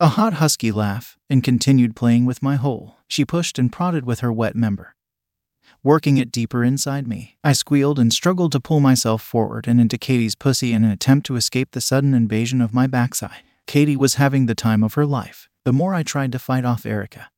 A 0.00 0.08
hot, 0.08 0.34
husky 0.34 0.70
laugh, 0.70 1.18
and 1.28 1.42
continued 1.42 1.96
playing 1.96 2.24
with 2.24 2.42
my 2.42 2.56
hole. 2.56 2.96
She 3.08 3.24
pushed 3.24 3.58
and 3.58 3.72
prodded 3.72 4.04
with 4.04 4.20
her 4.20 4.32
wet 4.32 4.54
member, 4.54 4.94
working 5.82 6.18
it 6.18 6.30
deeper 6.30 6.62
inside 6.62 7.08
me. 7.08 7.36
I 7.42 7.52
squealed 7.52 7.98
and 7.98 8.12
struggled 8.12 8.52
to 8.52 8.60
pull 8.60 8.80
myself 8.80 9.22
forward 9.22 9.66
and 9.66 9.80
into 9.80 9.98
Katie's 9.98 10.34
pussy 10.34 10.72
in 10.72 10.84
an 10.84 10.90
attempt 10.90 11.26
to 11.26 11.36
escape 11.36 11.72
the 11.72 11.80
sudden 11.80 12.14
invasion 12.14 12.60
of 12.60 12.74
my 12.74 12.86
backside. 12.86 13.42
Katie 13.66 13.96
was 13.96 14.14
having 14.14 14.46
the 14.46 14.54
time 14.54 14.84
of 14.84 14.94
her 14.94 15.04
life. 15.04 15.48
The 15.64 15.72
more 15.72 15.94
I 15.94 16.02
tried 16.02 16.32
to 16.32 16.38
fight 16.38 16.64
off 16.64 16.86
Erica, 16.86 17.30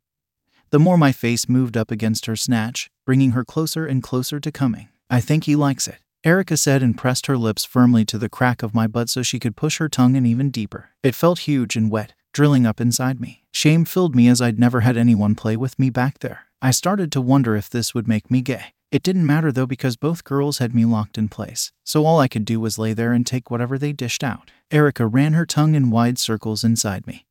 the 0.71 0.79
more 0.79 0.97
my 0.97 1.13
face 1.13 1.49
moved 1.49 1.77
up 1.77 1.91
against 1.91 2.27
her 2.27 2.37
snatch, 2.37 2.91
bringing 3.05 3.33
her 3.33 3.45
closer 3.45 3.87
and 3.87 4.03
closer 4.03 4.39
to 4.39 4.53
coming. 4.53 4.89
I 5.09 5.21
think 5.21 5.45
he 5.45 5.57
likes 5.57 5.89
it. 5.89 5.99
Erica 6.23 6.57
said 6.57 6.83
and 6.83 6.97
pressed 6.97 7.27
her 7.27 7.39
lips 7.39 7.65
firmly 7.65 8.05
to 8.05 8.19
the 8.19 8.29
crack 8.29 8.63
of 8.63 8.75
my 8.75 8.87
butt 8.87 9.09
so 9.09 9.23
she 9.23 9.41
could 9.41 9.57
push 9.57 9.79
her 9.79 9.89
tongue 9.89 10.17
in 10.17 10.27
even 10.27 10.51
deeper. 10.51 10.91
It 11.03 11.15
felt 11.15 11.41
huge 11.41 11.77
and 11.77 11.91
wet, 11.91 12.15
drilling 12.33 12.67
up 12.67 12.81
inside 12.81 13.21
me. 13.21 13.43
Shame 13.53 13.85
filled 13.85 14.15
me 14.15 14.29
as 14.29 14.41
I'd 14.41 14.59
never 14.59 14.81
had 14.81 14.97
anyone 14.97 15.35
play 15.35 15.57
with 15.57 15.79
me 15.79 15.91
back 15.91 16.19
there. 16.19 16.47
I 16.63 16.71
started 16.73 17.11
to 17.13 17.21
wonder 17.21 17.57
if 17.57 17.71
this 17.71 17.95
would 17.95 18.07
make 18.07 18.31
me 18.31 18.43
gay. 18.43 18.75
It 18.93 19.03
didn't 19.03 19.27
matter 19.27 19.51
though 19.51 19.67
because 19.67 19.97
both 19.97 20.25
girls 20.25 20.59
had 20.59 20.75
me 20.75 20.85
locked 20.85 21.17
in 21.17 21.29
place, 21.29 21.73
so 21.85 22.05
all 22.05 22.21
I 22.21 22.29
could 22.29 22.45
do 22.45 22.61
was 22.61 22.79
lay 22.79 22.93
there 22.93 23.13
and 23.13 23.27
take 23.27 23.51
whatever 23.51 23.79
they 23.79 23.93
dished 23.93 24.23
out. 24.23 24.51
Erica 24.71 25.07
ran 25.07 25.33
her 25.33 25.47
tongue 25.47 25.75
in 25.75 25.91
wide 25.91 26.19
circles 26.19 26.63
inside 26.63 27.07
me, 27.07 27.25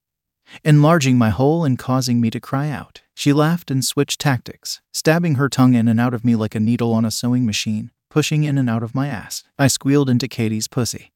enlarging 0.63 1.17
my 1.17 1.29
hole 1.29 1.63
and 1.63 1.77
causing 1.77 2.19
me 2.19 2.29
to 2.31 2.39
cry 2.39 2.69
out. 2.69 3.01
She 3.19 3.33
laughed 3.33 3.69
and 3.69 3.83
switched 3.83 4.21
tactics, 4.21 4.79
stabbing 4.93 5.35
her 5.35 5.49
tongue 5.49 5.73
in 5.73 5.87
and 5.87 5.99
out 5.99 6.13
of 6.13 6.23
me 6.23 6.35
like 6.35 6.55
a 6.55 6.59
needle 6.59 6.93
on 6.93 7.03
a 7.03 7.11
sewing 7.11 7.45
machine 7.45 7.91
pushing 8.09 8.43
in 8.43 8.57
and 8.57 8.69
out 8.69 8.83
of 8.83 8.95
my 8.95 9.07
ass. 9.07 9.43
I 9.57 9.67
squealed 9.67 10.09
into 10.09 10.27
Katie's 10.27 10.67
pussy. 10.67 11.11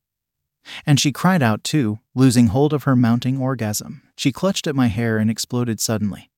And 0.85 0.99
she 0.99 1.11
cried 1.11 1.43
out 1.43 1.63
too, 1.63 1.99
losing 2.15 2.47
hold 2.47 2.71
of 2.71 2.83
her 2.83 2.95
mounting 2.95 3.39
orgasm. 3.39 4.03
She 4.15 4.31
clutched 4.31 4.67
at 4.67 4.75
my 4.75 4.87
hair 4.87 5.17
and 5.17 5.29
exploded 5.29 5.79
suddenly. 5.79 6.29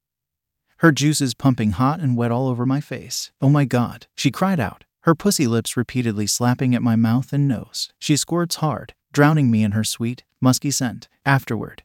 Her 0.77 0.91
juices 0.91 1.33
pumping 1.33 1.71
hot 1.71 1.99
and 1.99 2.17
wet 2.17 2.31
all 2.31 2.47
over 2.47 2.65
my 2.65 2.81
face. 2.81 3.31
Oh 3.41 3.49
my 3.49 3.65
god, 3.65 4.07
she 4.15 4.31
cried 4.31 4.59
out, 4.59 4.83
her 5.01 5.15
pussy 5.15 5.45
lips 5.45 5.77
repeatedly 5.77 6.27
slapping 6.27 6.73
at 6.73 6.81
my 6.81 6.95
mouth 6.95 7.31
and 7.31 7.47
nose. 7.47 7.91
She 7.99 8.17
squirts 8.17 8.55
hard, 8.55 8.93
drowning 9.13 9.51
me 9.51 9.63
in 9.63 9.71
her 9.71 9.83
sweet, 9.83 10.23
musky 10.41 10.71
scent. 10.71 11.07
Afterward, 11.25 11.83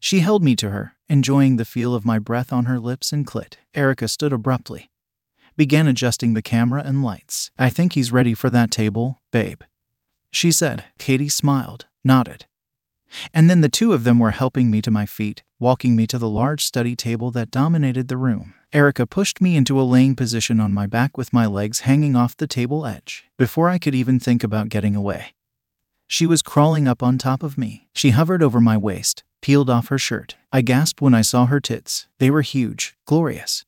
she 0.00 0.20
held 0.20 0.42
me 0.42 0.56
to 0.56 0.70
her, 0.70 0.94
enjoying 1.08 1.56
the 1.56 1.64
feel 1.64 1.94
of 1.94 2.04
my 2.04 2.18
breath 2.18 2.52
on 2.52 2.66
her 2.66 2.78
lips 2.78 3.12
and 3.12 3.26
clit. 3.26 3.54
Erica 3.74 4.08
stood 4.08 4.32
abruptly, 4.32 4.90
began 5.56 5.86
adjusting 5.86 6.34
the 6.34 6.42
camera 6.42 6.82
and 6.84 7.02
lights. 7.02 7.50
I 7.58 7.70
think 7.70 7.92
he's 7.92 8.12
ready 8.12 8.34
for 8.34 8.50
that 8.50 8.70
table, 8.70 9.20
babe. 9.32 9.62
She 10.30 10.52
said. 10.52 10.84
Katie 10.98 11.28
smiled, 11.28 11.86
nodded. 12.04 12.46
And 13.32 13.48
then 13.48 13.62
the 13.62 13.68
two 13.68 13.92
of 13.92 14.04
them 14.04 14.18
were 14.18 14.32
helping 14.32 14.70
me 14.70 14.82
to 14.82 14.90
my 14.90 15.06
feet, 15.06 15.42
walking 15.58 15.96
me 15.96 16.06
to 16.08 16.18
the 16.18 16.28
large 16.28 16.64
study 16.64 16.94
table 16.94 17.30
that 17.30 17.50
dominated 17.50 18.08
the 18.08 18.16
room. 18.16 18.54
Erica 18.72 19.06
pushed 19.06 19.40
me 19.40 19.56
into 19.56 19.80
a 19.80 19.82
laying 19.82 20.14
position 20.14 20.60
on 20.60 20.74
my 20.74 20.86
back 20.86 21.16
with 21.16 21.32
my 21.32 21.46
legs 21.46 21.80
hanging 21.80 22.14
off 22.14 22.36
the 22.36 22.46
table 22.46 22.84
edge. 22.84 23.24
Before 23.38 23.70
I 23.70 23.78
could 23.78 23.94
even 23.94 24.20
think 24.20 24.44
about 24.44 24.68
getting 24.68 24.94
away, 24.94 25.32
she 26.06 26.26
was 26.26 26.42
crawling 26.42 26.86
up 26.86 27.02
on 27.02 27.16
top 27.16 27.42
of 27.42 27.56
me. 27.56 27.88
She 27.94 28.10
hovered 28.10 28.42
over 28.42 28.60
my 28.60 28.76
waist, 28.76 29.24
peeled 29.40 29.70
off 29.70 29.88
her 29.88 29.98
shirt. 29.98 30.36
I 30.52 30.62
gasped 30.62 31.00
when 31.00 31.14
I 31.14 31.22
saw 31.22 31.46
her 31.46 31.60
tits. 31.60 32.06
They 32.18 32.30
were 32.30 32.42
huge, 32.42 32.96
glorious. 33.06 33.64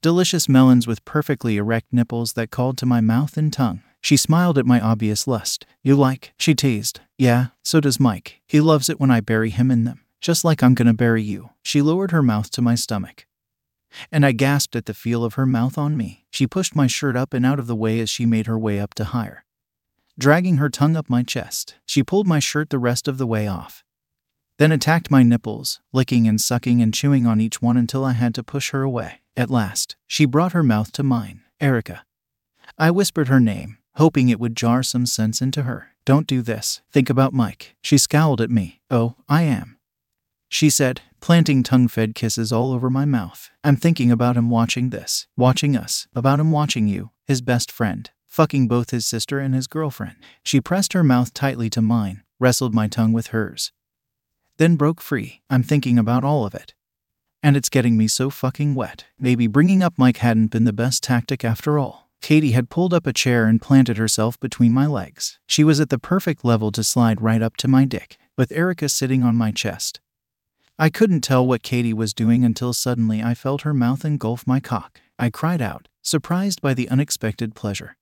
Delicious 0.00 0.48
melons 0.48 0.86
with 0.86 1.04
perfectly 1.04 1.56
erect 1.56 1.92
nipples 1.92 2.32
that 2.32 2.50
called 2.50 2.76
to 2.78 2.86
my 2.86 3.00
mouth 3.00 3.36
and 3.36 3.52
tongue. 3.52 3.82
She 4.00 4.16
smiled 4.16 4.58
at 4.58 4.66
my 4.66 4.80
obvious 4.80 5.28
lust. 5.28 5.64
You 5.82 5.94
like? 5.94 6.32
She 6.36 6.54
teased. 6.54 7.00
Yeah, 7.16 7.48
so 7.62 7.80
does 7.80 8.00
Mike. 8.00 8.40
He 8.46 8.60
loves 8.60 8.88
it 8.88 8.98
when 8.98 9.12
I 9.12 9.20
bury 9.20 9.50
him 9.50 9.70
in 9.70 9.84
them. 9.84 10.00
Just 10.20 10.44
like 10.44 10.62
I'm 10.62 10.74
gonna 10.74 10.92
bury 10.92 11.22
you. 11.22 11.50
She 11.62 11.80
lowered 11.80 12.10
her 12.10 12.22
mouth 12.22 12.50
to 12.52 12.62
my 12.62 12.74
stomach. 12.74 13.26
And 14.10 14.26
I 14.26 14.32
gasped 14.32 14.74
at 14.74 14.86
the 14.86 14.94
feel 14.94 15.24
of 15.24 15.34
her 15.34 15.46
mouth 15.46 15.78
on 15.78 15.96
me. 15.96 16.24
She 16.30 16.46
pushed 16.46 16.74
my 16.74 16.86
shirt 16.86 17.16
up 17.16 17.32
and 17.32 17.46
out 17.46 17.58
of 17.58 17.66
the 17.66 17.76
way 17.76 18.00
as 18.00 18.10
she 18.10 18.26
made 18.26 18.46
her 18.46 18.58
way 18.58 18.80
up 18.80 18.94
to 18.94 19.04
higher. 19.04 19.44
Dragging 20.18 20.56
her 20.56 20.68
tongue 20.68 20.96
up 20.96 21.08
my 21.08 21.22
chest, 21.22 21.76
she 21.86 22.02
pulled 22.02 22.26
my 22.26 22.38
shirt 22.38 22.70
the 22.70 22.78
rest 22.78 23.06
of 23.06 23.18
the 23.18 23.26
way 23.26 23.46
off. 23.46 23.84
Then 24.62 24.70
attacked 24.70 25.10
my 25.10 25.24
nipples, 25.24 25.80
licking 25.92 26.28
and 26.28 26.40
sucking 26.40 26.80
and 26.80 26.94
chewing 26.94 27.26
on 27.26 27.40
each 27.40 27.60
one 27.60 27.76
until 27.76 28.04
I 28.04 28.12
had 28.12 28.32
to 28.36 28.44
push 28.44 28.70
her 28.70 28.82
away. 28.82 29.22
At 29.36 29.50
last, 29.50 29.96
she 30.06 30.24
brought 30.24 30.52
her 30.52 30.62
mouth 30.62 30.92
to 30.92 31.02
mine. 31.02 31.40
Erica. 31.60 32.04
I 32.78 32.92
whispered 32.92 33.26
her 33.26 33.40
name, 33.40 33.78
hoping 33.96 34.28
it 34.28 34.38
would 34.38 34.54
jar 34.54 34.84
some 34.84 35.04
sense 35.04 35.42
into 35.42 35.62
her. 35.62 35.88
Don't 36.04 36.28
do 36.28 36.42
this. 36.42 36.80
Think 36.92 37.10
about 37.10 37.32
Mike. 37.32 37.74
She 37.82 37.98
scowled 37.98 38.40
at 38.40 38.52
me. 38.52 38.80
Oh, 38.88 39.16
I 39.28 39.42
am. 39.42 39.78
She 40.48 40.70
said, 40.70 41.00
planting 41.20 41.64
tongue 41.64 41.88
fed 41.88 42.14
kisses 42.14 42.52
all 42.52 42.70
over 42.70 42.88
my 42.88 43.04
mouth. 43.04 43.50
I'm 43.64 43.74
thinking 43.74 44.12
about 44.12 44.36
him 44.36 44.48
watching 44.48 44.90
this, 44.90 45.26
watching 45.36 45.76
us, 45.76 46.06
about 46.14 46.38
him 46.38 46.52
watching 46.52 46.86
you, 46.86 47.10
his 47.26 47.40
best 47.40 47.72
friend, 47.72 48.08
fucking 48.28 48.68
both 48.68 48.90
his 48.90 49.06
sister 49.06 49.40
and 49.40 49.56
his 49.56 49.66
girlfriend. 49.66 50.18
She 50.44 50.60
pressed 50.60 50.92
her 50.92 51.02
mouth 51.02 51.34
tightly 51.34 51.68
to 51.70 51.82
mine, 51.82 52.22
wrestled 52.38 52.76
my 52.76 52.86
tongue 52.86 53.12
with 53.12 53.34
hers. 53.34 53.72
Then 54.58 54.76
broke 54.76 55.00
free. 55.00 55.42
I'm 55.48 55.62
thinking 55.62 55.98
about 55.98 56.24
all 56.24 56.44
of 56.44 56.54
it. 56.54 56.74
And 57.42 57.56
it's 57.56 57.68
getting 57.68 57.96
me 57.96 58.06
so 58.06 58.30
fucking 58.30 58.74
wet. 58.74 59.06
Maybe 59.18 59.46
bringing 59.46 59.82
up 59.82 59.94
Mike 59.96 60.18
hadn't 60.18 60.52
been 60.52 60.64
the 60.64 60.72
best 60.72 61.02
tactic 61.02 61.44
after 61.44 61.78
all. 61.78 62.10
Katie 62.20 62.52
had 62.52 62.70
pulled 62.70 62.94
up 62.94 63.06
a 63.06 63.12
chair 63.12 63.46
and 63.46 63.60
planted 63.60 63.96
herself 63.96 64.38
between 64.38 64.72
my 64.72 64.86
legs. 64.86 65.40
She 65.46 65.64
was 65.64 65.80
at 65.80 65.90
the 65.90 65.98
perfect 65.98 66.44
level 66.44 66.70
to 66.70 66.84
slide 66.84 67.20
right 67.20 67.42
up 67.42 67.56
to 67.56 67.68
my 67.68 67.84
dick, 67.84 68.16
with 68.38 68.52
Erica 68.52 68.88
sitting 68.88 69.24
on 69.24 69.34
my 69.34 69.50
chest. 69.50 70.00
I 70.78 70.88
couldn't 70.88 71.22
tell 71.22 71.44
what 71.46 71.64
Katie 71.64 71.92
was 71.92 72.14
doing 72.14 72.44
until 72.44 72.72
suddenly 72.72 73.22
I 73.22 73.34
felt 73.34 73.62
her 73.62 73.74
mouth 73.74 74.04
engulf 74.04 74.46
my 74.46 74.60
cock. 74.60 75.00
I 75.18 75.30
cried 75.30 75.60
out, 75.60 75.88
surprised 76.00 76.62
by 76.62 76.74
the 76.74 76.88
unexpected 76.88 77.54
pleasure. 77.54 77.96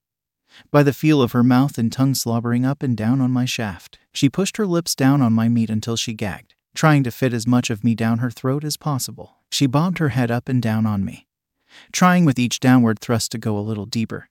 By 0.71 0.83
the 0.83 0.93
feel 0.93 1.23
of 1.23 1.33
her 1.33 1.43
mouth 1.43 1.79
and 1.79 1.93
tongue 1.93 2.15
slobbering 2.15 2.65
up 2.65 2.83
and 2.83 2.97
down 2.97 3.21
on 3.21 3.31
my 3.31 3.45
shaft, 3.45 3.99
she 4.13 4.29
pushed 4.29 4.57
her 4.57 4.67
lips 4.67 4.95
down 4.95 5.23
on 5.23 5.33
my 5.33 5.49
meat 5.49 5.71
until 5.71 5.97
she 5.97 6.15
gagged 6.15 6.55
trying 6.75 7.03
to 7.03 7.11
fit 7.11 7.33
as 7.33 7.47
much 7.47 7.71
of 7.71 7.85
me 7.85 7.95
down 7.95 8.19
her 8.19 8.31
throat 8.31 8.65
as 8.65 8.77
possible. 8.77 9.37
She 9.51 9.67
bobbed 9.67 9.99
her 9.99 10.11
head 10.11 10.31
up 10.31 10.49
and 10.49 10.63
down 10.63 10.87
on 10.87 11.05
me, 11.05 11.27
trying 11.93 12.25
with 12.25 12.39
each 12.39 12.61
downward 12.61 13.01
thrust 13.01 13.33
to 13.33 13.39
go 13.39 13.59
a 13.59 13.61
little 13.61 13.87
deeper. 13.87 14.29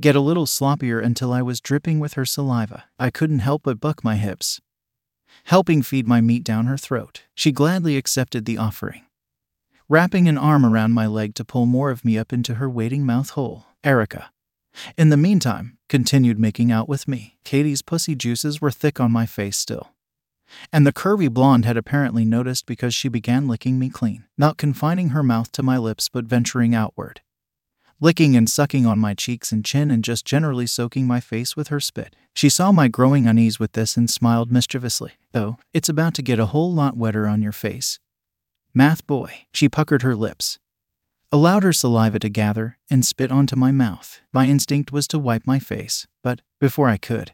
Get 0.00 0.16
a 0.16 0.20
little 0.20 0.46
sloppier 0.46 1.02
until 1.02 1.32
I 1.32 1.42
was 1.42 1.60
dripping 1.60 2.00
with 2.00 2.14
her 2.14 2.24
saliva. 2.24 2.84
I 2.98 3.10
couldn't 3.10 3.40
help 3.40 3.62
but 3.64 3.80
buck 3.80 4.04
my 4.04 4.16
hips, 4.16 4.60
helping 5.44 5.82
feed 5.82 6.06
my 6.06 6.20
meat 6.20 6.44
down 6.44 6.66
her 6.66 6.76
throat. 6.76 7.24
She 7.34 7.50
gladly 7.50 7.96
accepted 7.96 8.44
the 8.44 8.58
offering, 8.58 9.02
wrapping 9.88 10.28
an 10.28 10.38
arm 10.38 10.64
around 10.64 10.92
my 10.92 11.06
leg 11.06 11.34
to 11.36 11.44
pull 11.44 11.66
more 11.66 11.90
of 11.90 12.04
me 12.04 12.18
up 12.18 12.32
into 12.32 12.54
her 12.54 12.68
waiting 12.68 13.04
mouth 13.04 13.30
hole. 13.30 13.66
Erica. 13.82 14.30
In 14.96 15.08
the 15.10 15.16
meantime, 15.16 15.78
continued 15.88 16.38
making 16.38 16.70
out 16.70 16.88
with 16.88 17.08
me. 17.08 17.36
Katie's 17.44 17.82
pussy 17.82 18.14
juices 18.14 18.60
were 18.60 18.70
thick 18.70 19.00
on 19.00 19.12
my 19.12 19.26
face 19.26 19.56
still. 19.56 19.92
And 20.72 20.86
the 20.86 20.92
curvy 20.92 21.32
blonde 21.32 21.64
had 21.64 21.76
apparently 21.76 22.24
noticed 22.24 22.66
because 22.66 22.94
she 22.94 23.08
began 23.08 23.48
licking 23.48 23.78
me 23.78 23.90
clean, 23.90 24.24
not 24.38 24.56
confining 24.56 25.10
her 25.10 25.22
mouth 25.22 25.50
to 25.52 25.62
my 25.62 25.78
lips 25.78 26.08
but 26.08 26.24
venturing 26.24 26.74
outward. 26.74 27.20
Licking 28.00 28.36
and 28.36 28.48
sucking 28.48 28.84
on 28.84 28.98
my 28.98 29.14
cheeks 29.14 29.52
and 29.52 29.64
chin 29.64 29.90
and 29.90 30.04
just 30.04 30.26
generally 30.26 30.66
soaking 30.66 31.06
my 31.06 31.18
face 31.18 31.56
with 31.56 31.68
her 31.68 31.80
spit. 31.80 32.14
She 32.34 32.50
saw 32.50 32.70
my 32.70 32.88
growing 32.88 33.26
unease 33.26 33.58
with 33.58 33.72
this 33.72 33.96
and 33.96 34.10
smiled 34.10 34.52
mischievously. 34.52 35.12
Oh, 35.32 35.56
it's 35.72 35.88
about 35.88 36.12
to 36.14 36.22
get 36.22 36.38
a 36.38 36.46
whole 36.46 36.72
lot 36.72 36.96
wetter 36.96 37.26
on 37.26 37.40
your 37.40 37.52
face. 37.52 37.98
Math 38.74 39.06
boy, 39.06 39.46
she 39.52 39.70
puckered 39.70 40.02
her 40.02 40.14
lips, 40.14 40.58
allowed 41.32 41.62
her 41.62 41.72
saliva 41.72 42.18
to 42.18 42.28
gather, 42.28 42.78
and 42.90 43.04
spit 43.04 43.30
onto 43.30 43.56
my 43.56 43.72
mouth. 43.72 44.20
My 44.32 44.46
instinct 44.46 44.92
was 44.92 45.08
to 45.08 45.18
wipe 45.18 45.46
my 45.46 45.58
face, 45.58 46.06
but 46.22 46.40
before 46.60 46.88
I 46.88 46.96
could, 46.96 47.32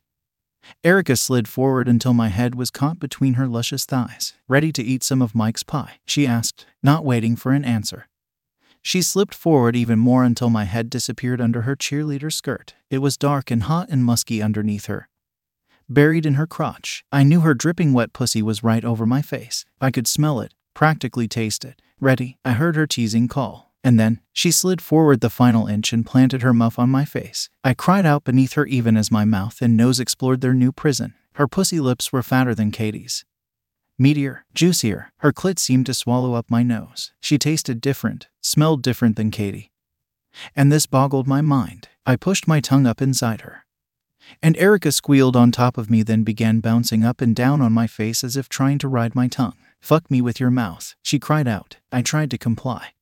Erica 0.85 1.17
slid 1.17 1.49
forward 1.49 1.89
until 1.89 2.15
my 2.15 2.29
head 2.29 2.55
was 2.55 2.71
caught 2.71 2.99
between 2.99 3.35
her 3.35 3.47
luscious 3.47 3.85
thighs. 3.85 4.35
Ready 4.49 4.73
to 4.73 4.83
eat 4.83 5.03
some 5.03 5.21
of 5.23 5.35
Mike's 5.35 5.63
pie? 5.63 5.99
She 6.07 6.27
asked, 6.27 6.67
not 6.83 7.05
waiting 7.05 7.37
for 7.37 7.53
an 7.53 7.65
answer. 7.65 8.09
She 8.81 9.03
slipped 9.03 9.35
forward 9.35 9.77
even 9.77 9.99
more 9.99 10.25
until 10.25 10.51
my 10.51 10.65
head 10.65 10.91
disappeared 10.91 11.41
under 11.41 11.63
her 11.63 11.77
cheerleader 11.77 12.33
skirt. 12.33 12.75
It 12.91 12.99
was 12.99 13.17
dark 13.17 13.51
and 13.51 13.65
hot 13.65 13.89
and 13.91 14.05
musky 14.05 14.43
underneath 14.43 14.87
her. 14.87 15.09
Buried 15.89 16.27
in 16.27 16.35
her 16.35 16.47
crotch, 16.47 17.05
I 17.13 17.23
knew 17.23 17.41
her 17.41 17.55
dripping 17.55 17.93
wet 17.93 18.13
pussy 18.13 18.43
was 18.43 18.65
right 18.65 18.85
over 18.85 19.07
my 19.07 19.23
face. 19.23 19.65
I 19.81 19.91
could 19.91 20.07
smell 20.07 20.41
it, 20.41 20.55
practically 20.75 21.29
taste 21.29 21.65
it. 21.65 21.81
Ready, 22.01 22.39
I 22.45 22.53
heard 22.53 22.75
her 22.75 22.87
teasing 22.87 23.29
call. 23.29 23.72
And 23.85 23.99
then, 23.99 24.21
she 24.33 24.51
slid 24.51 24.81
forward 24.81 25.21
the 25.21 25.31
final 25.31 25.67
inch 25.67 25.93
and 25.93 26.07
planted 26.07 26.43
her 26.43 26.55
muff 26.55 26.79
on 26.79 26.89
my 26.89 27.05
face. 27.05 27.49
I 27.65 27.75
cried 27.75 28.07
out 28.07 28.25
beneath 28.25 28.53
her 28.53 28.67
even 28.67 28.97
as 28.97 29.11
my 29.11 29.25
mouth 29.25 29.61
and 29.61 29.77
nose 29.77 29.99
explored 29.99 30.41
their 30.41 30.55
new 30.55 30.71
prison. 30.71 31.15
Her 31.35 31.49
pussy 31.49 31.81
lips 31.81 32.12
were 32.12 32.23
fatter 32.23 32.55
than 32.55 32.71
Katie's. 32.71 33.25
Meatier, 34.01 34.41
juicier, 34.55 35.12
her 35.19 35.33
clit 35.33 35.59
seemed 35.59 35.87
to 35.87 35.95
swallow 35.95 36.35
up 36.35 36.51
my 36.51 36.62
nose. 36.62 37.12
She 37.21 37.39
tasted 37.39 37.81
different, 37.81 38.29
smelled 38.41 38.83
different 38.83 39.17
than 39.17 39.31
Katie. 39.31 39.71
And 40.57 40.73
this 40.73 40.87
boggled 40.87 41.27
my 41.27 41.41
mind. 41.41 41.89
I 42.07 42.17
pushed 42.17 42.49
my 42.49 42.61
tongue 42.61 42.87
up 42.87 43.03
inside 43.03 43.43
her. 43.43 43.65
And 44.43 44.57
Erica 44.57 44.93
squealed 44.93 45.37
on 45.37 45.51
top 45.51 45.77
of 45.77 45.91
me, 45.91 46.03
then 46.03 46.23
began 46.23 46.61
bouncing 46.61 47.05
up 47.05 47.21
and 47.21 47.35
down 47.35 47.61
on 47.61 47.73
my 47.73 47.87
face 47.87 48.25
as 48.25 48.37
if 48.37 48.49
trying 48.49 48.79
to 48.79 48.89
ride 48.89 49.15
my 49.15 49.29
tongue. 49.29 49.57
Fuck 49.81 50.11
me 50.11 50.21
with 50.21 50.39
your 50.41 50.51
mouth, 50.51 50.95
she 51.03 51.19
cried 51.19 51.49
out. 51.49 51.77
I 51.91 52.03
tried 52.03 52.31
to 52.31 52.39
comply. 52.39 52.93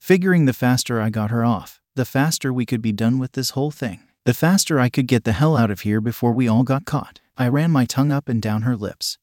Figuring 0.00 0.46
the 0.46 0.52
faster 0.52 1.00
I 1.00 1.10
got 1.10 1.30
her 1.30 1.44
off, 1.44 1.80
the 1.94 2.04
faster 2.04 2.52
we 2.52 2.66
could 2.66 2.82
be 2.82 2.90
done 2.90 3.18
with 3.18 3.32
this 3.32 3.50
whole 3.50 3.70
thing. 3.70 4.00
The 4.24 4.34
faster 4.34 4.80
I 4.80 4.88
could 4.88 5.06
get 5.06 5.24
the 5.24 5.32
hell 5.32 5.56
out 5.56 5.70
of 5.70 5.82
here 5.82 6.00
before 6.00 6.32
we 6.32 6.48
all 6.48 6.64
got 6.64 6.84
caught. 6.84 7.20
I 7.36 7.48
ran 7.48 7.70
my 7.70 7.84
tongue 7.84 8.10
up 8.10 8.28
and 8.28 8.42
down 8.42 8.62
her 8.62 8.76
lips, 8.76 9.18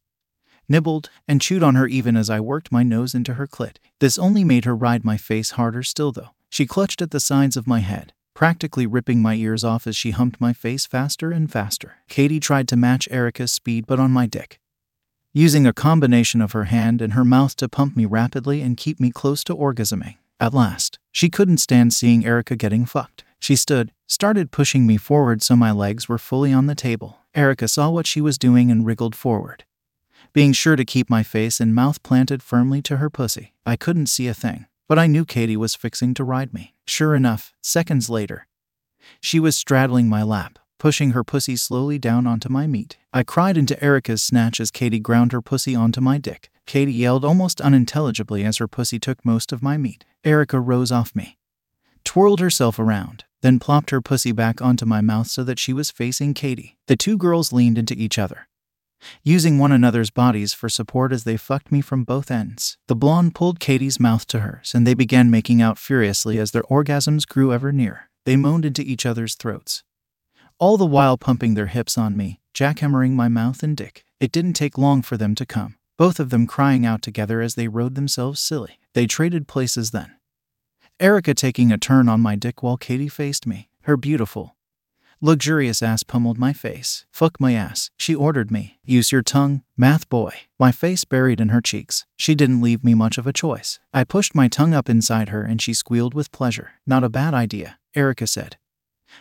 nibbled, 0.69 1.09
and 1.27 1.41
chewed 1.41 1.63
on 1.63 1.75
her 1.75 1.87
even 1.87 2.15
as 2.15 2.29
I 2.29 2.39
worked 2.39 2.71
my 2.71 2.83
nose 2.83 3.13
into 3.13 3.33
her 3.33 3.47
clit. 3.47 3.77
This 3.99 4.17
only 4.17 4.43
made 4.43 4.65
her 4.65 4.75
ride 4.75 5.03
my 5.03 5.17
face 5.17 5.51
harder 5.51 5.83
still, 5.83 6.11
though. 6.11 6.29
She 6.49 6.65
clutched 6.65 7.01
at 7.01 7.11
the 7.11 7.19
sides 7.19 7.57
of 7.57 7.67
my 7.67 7.79
head, 7.79 8.13
practically 8.33 8.85
ripping 8.85 9.21
my 9.21 9.33
ears 9.33 9.63
off 9.63 9.87
as 9.87 9.97
she 9.97 10.11
humped 10.11 10.39
my 10.39 10.53
face 10.53 10.85
faster 10.85 11.31
and 11.31 11.51
faster. 11.51 11.95
Katie 12.07 12.39
tried 12.39 12.67
to 12.69 12.77
match 12.77 13.09
Erica's 13.11 13.51
speed, 13.51 13.87
but 13.87 13.99
on 13.99 14.11
my 14.11 14.25
dick 14.25 14.59
using 15.33 15.67
a 15.67 15.73
combination 15.73 16.41
of 16.41 16.53
her 16.53 16.63
hand 16.63 16.99
and 16.99 17.13
her 17.13 17.23
mouth 17.23 17.55
to 17.55 17.69
pump 17.69 17.95
me 17.95 18.05
rapidly 18.05 18.63
and 18.63 18.75
keep 18.75 18.99
me 18.99 19.11
close 19.11 19.43
to 19.43 19.53
orgasming. 19.55 20.15
At 20.39 20.53
last, 20.53 20.99
she 21.11 21.29
couldn't 21.29 21.57
stand 21.57 21.93
seeing 21.93 22.25
Erica 22.25 22.55
getting 22.55 22.85
fucked. 22.85 23.23
She 23.39 23.55
stood, 23.55 23.91
started 24.05 24.51
pushing 24.51 24.85
me 24.85 24.97
forward 24.97 25.41
so 25.41 25.55
my 25.55 25.71
legs 25.71 26.07
were 26.07 26.19
fully 26.19 26.53
on 26.53 26.67
the 26.67 26.75
table. 26.75 27.19
Erica 27.33 27.67
saw 27.67 27.89
what 27.89 28.07
she 28.07 28.21
was 28.21 28.37
doing 28.37 28.69
and 28.69 28.85
wriggled 28.85 29.15
forward, 29.15 29.63
being 30.33 30.53
sure 30.53 30.75
to 30.75 30.85
keep 30.85 31.09
my 31.09 31.23
face 31.23 31.59
and 31.59 31.73
mouth 31.73 32.01
planted 32.03 32.43
firmly 32.43 32.81
to 32.83 32.97
her 32.97 33.09
pussy. 33.09 33.53
I 33.65 33.75
couldn't 33.75 34.07
see 34.07 34.27
a 34.27 34.33
thing, 34.33 34.67
but 34.87 34.99
I 34.99 35.07
knew 35.07 35.25
Katie 35.25 35.57
was 35.57 35.75
fixing 35.75 36.13
to 36.15 36.23
ride 36.23 36.53
me. 36.53 36.75
Sure 36.85 37.15
enough, 37.15 37.53
seconds 37.61 38.09
later, 38.09 38.47
she 39.19 39.39
was 39.39 39.55
straddling 39.55 40.07
my 40.07 40.23
lap, 40.23 40.59
pushing 40.77 41.11
her 41.11 41.23
pussy 41.23 41.55
slowly 41.55 41.97
down 41.97 42.27
onto 42.27 42.49
my 42.49 42.67
meat. 42.67 42.97
I 43.13 43.23
cried 43.23 43.57
into 43.57 43.81
Erica's 43.83 44.21
snatch 44.21 44.59
as 44.59 44.71
Katie 44.71 44.99
ground 44.99 45.31
her 45.31 45.41
pussy 45.41 45.75
onto 45.75 46.01
my 46.01 46.17
dick. 46.17 46.49
Katie 46.65 46.91
yelled 46.93 47.25
almost 47.25 47.61
unintelligibly 47.61 48.43
as 48.43 48.57
her 48.57 48.67
pussy 48.67 48.99
took 48.99 49.25
most 49.25 49.51
of 49.51 49.63
my 49.63 49.77
meat. 49.77 50.05
Erica 50.23 50.59
rose 50.59 50.91
off 50.91 51.15
me, 51.15 51.37
twirled 52.03 52.39
herself 52.39 52.77
around, 52.77 53.23
then 53.41 53.59
plopped 53.59 53.91
her 53.91 54.01
pussy 54.01 54.31
back 54.31 54.61
onto 54.61 54.85
my 54.85 55.01
mouth 55.01 55.27
so 55.27 55.43
that 55.43 55.59
she 55.59 55.73
was 55.73 55.91
facing 55.91 56.33
Katie. 56.33 56.77
The 56.87 56.97
two 56.97 57.17
girls 57.17 57.53
leaned 57.53 57.77
into 57.77 57.93
each 57.93 58.17
other, 58.17 58.47
using 59.23 59.57
one 59.57 59.71
another's 59.71 60.09
bodies 60.09 60.53
for 60.53 60.69
support 60.69 61.13
as 61.13 61.23
they 61.23 61.37
fucked 61.37 61.71
me 61.71 61.81
from 61.81 62.03
both 62.03 62.31
ends. 62.31 62.77
The 62.87 62.95
blonde 62.95 63.35
pulled 63.35 63.59
Katie's 63.59 63.99
mouth 63.99 64.27
to 64.27 64.39
hers, 64.39 64.73
and 64.75 64.85
they 64.85 64.93
began 64.93 65.31
making 65.31 65.61
out 65.61 65.77
furiously 65.77 66.37
as 66.39 66.51
their 66.51 66.63
orgasms 66.63 67.27
grew 67.27 67.53
ever 67.53 67.71
nearer. 67.71 68.09
They 68.25 68.35
moaned 68.35 68.65
into 68.65 68.81
each 68.81 69.05
other's 69.05 69.35
throats, 69.35 69.83
all 70.59 70.77
the 70.77 70.85
while 70.85 71.17
pumping 71.17 71.53
their 71.53 71.67
hips 71.67 71.97
on 71.97 72.17
me, 72.17 72.39
jackhammering 72.53 73.11
my 73.11 73.27
mouth 73.27 73.61
and 73.61 73.77
dick. 73.77 74.03
It 74.19 74.31
didn't 74.31 74.53
take 74.53 74.77
long 74.77 75.01
for 75.01 75.17
them 75.17 75.35
to 75.35 75.45
come, 75.45 75.75
both 75.97 76.19
of 76.19 76.29
them 76.29 76.47
crying 76.47 76.85
out 76.85 77.01
together 77.01 77.41
as 77.41 77.55
they 77.55 77.67
rode 77.67 77.95
themselves 77.95 78.39
silly. 78.39 78.79
They 78.93 79.05
traded 79.05 79.47
places 79.47 79.91
then. 79.91 80.13
Erica 80.99 81.35
taking 81.35 81.71
a 81.71 81.77
turn 81.77 82.09
on 82.09 82.21
my 82.21 82.35
dick 82.35 82.63
while 82.63 82.77
Katie 82.77 83.07
faced 83.07 83.45
me, 83.45 83.69
her 83.81 83.95
beautiful, 83.95 84.55
luxurious 85.21 85.83
ass 85.83 86.01
pummeled 86.01 86.39
my 86.39 86.53
face. 86.53 87.05
Fuck 87.11 87.39
my 87.39 87.53
ass, 87.53 87.91
she 87.97 88.15
ordered 88.15 88.49
me. 88.49 88.79
Use 88.83 89.11
your 89.11 89.21
tongue, 89.21 89.63
math 89.75 90.09
boy. 90.09 90.33
My 90.59 90.71
face 90.71 91.05
buried 91.05 91.39
in 91.39 91.49
her 91.49 91.61
cheeks. 91.61 92.05
She 92.15 92.33
didn't 92.33 92.61
leave 92.61 92.83
me 92.83 92.95
much 92.95 93.17
of 93.19 93.27
a 93.27 93.33
choice. 93.33 93.79
I 93.93 94.03
pushed 94.03 94.33
my 94.33 94.47
tongue 94.47 94.73
up 94.73 94.89
inside 94.89 95.29
her 95.29 95.43
and 95.43 95.61
she 95.61 95.73
squealed 95.73 96.13
with 96.13 96.31
pleasure. 96.31 96.71
Not 96.85 97.03
a 97.03 97.09
bad 97.09 97.33
idea, 97.33 97.77
Erica 97.95 98.25
said 98.27 98.57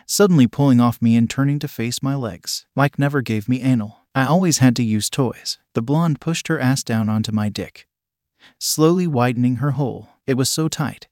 suddenly 0.05 0.47
pulling 0.47 0.79
off 0.79 1.01
me 1.01 1.15
and 1.15 1.29
turning 1.29 1.59
to 1.59 1.67
face 1.67 2.01
my 2.01 2.15
legs. 2.15 2.65
Mike 2.75 2.97
never 2.99 3.21
gave 3.21 3.47
me 3.47 3.61
anal. 3.61 3.99
I 4.13 4.25
always 4.25 4.57
had 4.57 4.75
to 4.77 4.83
use 4.83 5.09
toys. 5.09 5.59
The 5.73 5.81
blonde 5.81 6.19
pushed 6.19 6.47
her 6.47 6.59
ass 6.59 6.83
down 6.83 7.09
onto 7.09 7.31
my 7.31 7.49
dick, 7.49 7.87
slowly 8.59 9.07
widening 9.07 9.57
her 9.57 9.71
hole. 9.71 10.09
It 10.25 10.35
was 10.35 10.49
so 10.49 10.67
tight. 10.67 11.07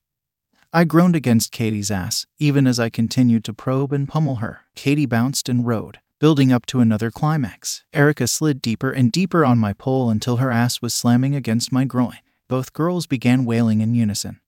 I 0.74 0.84
groaned 0.84 1.16
against 1.16 1.52
Katie's 1.52 1.92
ass, 1.92 2.26
even 2.38 2.68
as 2.68 2.80
I 2.80 2.90
continued 2.90 3.46
to 3.46 3.54
probe 3.54 3.94
and 3.94 4.10
pummel 4.10 4.36
her. 4.38 4.62
Katie 4.76 5.06
bounced 5.06 5.48
and 5.48 5.66
rode, 5.66 6.00
building 6.20 6.52
up 6.52 6.66
to 6.66 6.82
another 6.82 7.12
climax. 7.12 7.86
Erica 7.94 8.28
slid 8.28 8.62
deeper 8.62 8.92
and 8.92 9.12
deeper 9.12 9.46
on 9.46 9.58
my 9.58 9.72
pole 9.72 10.10
until 10.10 10.38
her 10.38 10.52
ass 10.52 10.82
was 10.82 10.94
slamming 10.94 11.34
against 11.34 11.72
my 11.72 11.86
groin. 11.86 12.18
Both 12.50 12.74
girls 12.74 13.08
began 13.08 13.46
wailing 13.46 13.82
in 13.82 13.96
unison, 13.96 14.42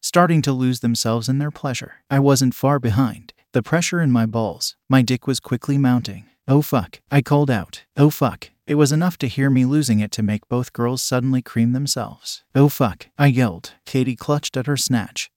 starting 0.00 0.42
to 0.42 0.52
lose 0.52 0.80
themselves 0.80 1.28
in 1.28 1.38
their 1.38 1.50
pleasure. 1.50 1.96
I 2.08 2.20
wasn't 2.20 2.54
far 2.54 2.78
behind. 2.78 3.32
The 3.52 3.62
pressure 3.62 4.02
in 4.02 4.10
my 4.10 4.26
balls, 4.26 4.76
my 4.90 5.00
dick 5.00 5.26
was 5.26 5.40
quickly 5.40 5.78
mounting. 5.78 6.26
Oh 6.46 6.60
fuck, 6.60 7.00
I 7.10 7.22
called 7.22 7.50
out. 7.50 7.84
Oh 7.96 8.10
fuck. 8.10 8.50
It 8.66 8.74
was 8.74 8.92
enough 8.92 9.16
to 9.18 9.26
hear 9.26 9.48
me 9.48 9.64
losing 9.64 10.00
it 10.00 10.10
to 10.12 10.22
make 10.22 10.46
both 10.48 10.74
girls 10.74 11.00
suddenly 11.00 11.40
cream 11.40 11.72
themselves. 11.72 12.44
Oh 12.54 12.68
fuck, 12.68 13.06
I 13.16 13.28
yelled. 13.28 13.72
Katie 13.86 14.16
clutched 14.16 14.58
at 14.58 14.66
her 14.66 14.76
snatch. 14.76 15.30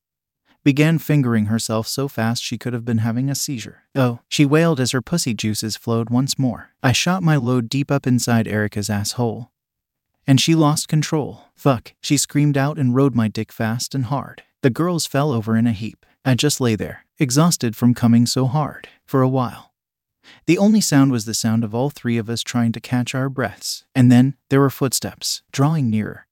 Began 0.66 1.00
fingering 1.00 1.46
herself 1.46 1.88
so 1.88 2.10
fast 2.10 2.44
she 2.44 2.58
could 2.58 2.74
have 2.74 2.84
been 2.84 2.98
having 2.98 3.30
a 3.30 3.36
seizure. 3.36 3.84
Oh, 3.96 4.20
she 4.28 4.46
wailed 4.46 4.82
as 4.82 4.92
her 4.92 5.02
pussy 5.02 5.34
juices 5.34 5.78
flowed 5.78 6.10
once 6.10 6.38
more. 6.38 6.72
I 6.84 6.92
shot 6.92 7.24
my 7.24 7.38
load 7.38 7.70
deep 7.70 7.90
up 7.90 8.06
inside 8.06 8.46
Erica's 8.46 8.90
asshole. 8.90 9.52
And 10.28 10.42
she 10.42 10.54
lost 10.54 10.90
control. 10.90 11.46
Fuck, 11.56 11.94
she 12.02 12.18
screamed 12.18 12.58
out 12.58 12.78
and 12.78 12.94
rode 12.94 13.16
my 13.16 13.30
dick 13.30 13.54
fast 13.54 13.96
and 13.96 14.06
hard. 14.06 14.44
The 14.62 14.70
girls 14.70 15.06
fell 15.06 15.32
over 15.32 15.56
in 15.56 15.66
a 15.66 15.72
heap. 15.72 16.06
I 16.24 16.36
just 16.36 16.62
lay 16.62 16.76
there, 16.76 17.06
exhausted 17.22 17.76
from 17.76 17.94
coming 17.94 18.26
so 18.26 18.48
hard, 18.48 18.88
for 19.06 19.22
a 19.22 19.30
while. 19.30 19.74
The 20.48 20.58
only 20.58 20.82
sound 20.82 21.12
was 21.12 21.26
the 21.26 21.36
sound 21.36 21.64
of 21.64 21.76
all 21.76 21.92
three 21.92 22.18
of 22.18 22.32
us 22.32 22.42
trying 22.42 22.72
to 22.72 22.80
catch 22.80 23.14
our 23.14 23.30
breaths, 23.30 23.86
and 23.94 24.12
then 24.12 24.36
there 24.50 24.60
were 24.60 24.72
footsteps, 24.72 25.44
drawing 25.52 25.90
nearer. 25.92 26.26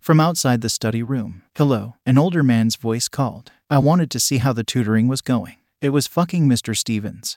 From 0.00 0.20
outside 0.20 0.60
the 0.60 0.68
study 0.68 1.02
room, 1.02 1.42
hello, 1.56 1.96
an 2.06 2.18
older 2.18 2.44
man's 2.44 2.76
voice 2.76 3.08
called. 3.08 3.50
I 3.68 3.78
wanted 3.78 4.12
to 4.12 4.20
see 4.20 4.38
how 4.38 4.52
the 4.52 4.62
tutoring 4.62 5.08
was 5.08 5.22
going. 5.22 5.56
It 5.80 5.88
was 5.88 6.06
fucking 6.06 6.48
Mr. 6.48 6.76
Stevens. 6.76 7.36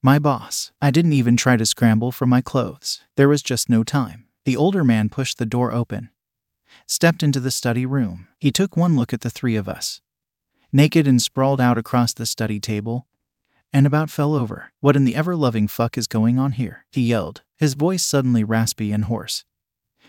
My 0.00 0.20
boss. 0.20 0.70
I 0.80 0.92
didn't 0.92 1.14
even 1.14 1.36
try 1.36 1.56
to 1.56 1.66
scramble 1.66 2.12
for 2.12 2.26
my 2.26 2.40
clothes. 2.40 3.00
There 3.16 3.28
was 3.28 3.42
just 3.42 3.68
no 3.68 3.82
time. 3.82 4.26
The 4.44 4.56
older 4.56 4.84
man 4.84 5.08
pushed 5.08 5.38
the 5.38 5.46
door 5.46 5.72
open, 5.72 6.10
stepped 6.86 7.24
into 7.24 7.40
the 7.40 7.50
study 7.50 7.84
room. 7.84 8.28
He 8.38 8.52
took 8.52 8.76
one 8.76 8.94
look 8.94 9.12
at 9.12 9.22
the 9.22 9.30
three 9.30 9.56
of 9.56 9.68
us, 9.68 10.00
naked 10.74 11.06
and 11.06 11.22
sprawled 11.22 11.60
out 11.60 11.78
across 11.78 12.12
the 12.12 12.26
study 12.26 12.58
table, 12.58 13.06
and 13.72 13.86
about 13.86 14.10
fell 14.10 14.34
over. 14.34 14.72
What 14.80 14.96
in 14.96 15.04
the 15.04 15.14
ever 15.14 15.36
loving 15.36 15.68
fuck 15.68 15.96
is 15.96 16.06
going 16.08 16.38
on 16.38 16.52
here? 16.52 16.84
He 16.90 17.02
yelled, 17.02 17.42
his 17.56 17.74
voice 17.74 18.02
suddenly 18.02 18.42
raspy 18.44 18.92
and 18.92 19.04
hoarse. 19.04 19.44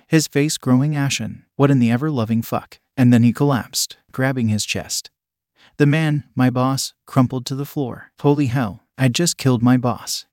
his 0.07 0.27
face 0.27 0.57
growing 0.57 0.95
ashen. 0.95 1.45
What 1.55 1.71
in 1.71 1.79
the 1.79 1.91
ever 1.91 2.11
loving 2.11 2.41
fuck? 2.41 2.79
And 2.97 3.11
then 3.11 3.23
he 3.23 3.33
collapsed, 3.33 3.97
grabbing 4.11 4.49
his 4.49 4.65
chest. 4.65 5.09
The 5.77 5.85
man, 5.85 6.25
my 6.35 6.49
boss, 6.49 6.93
crumpled 7.05 7.45
to 7.47 7.55
the 7.55 7.65
floor. 7.65 8.11
Holy 8.21 8.47
hell, 8.47 8.83
I'd 8.97 9.15
just 9.15 9.37
killed 9.37 9.61
my 9.61 9.77
boss. 9.77 10.25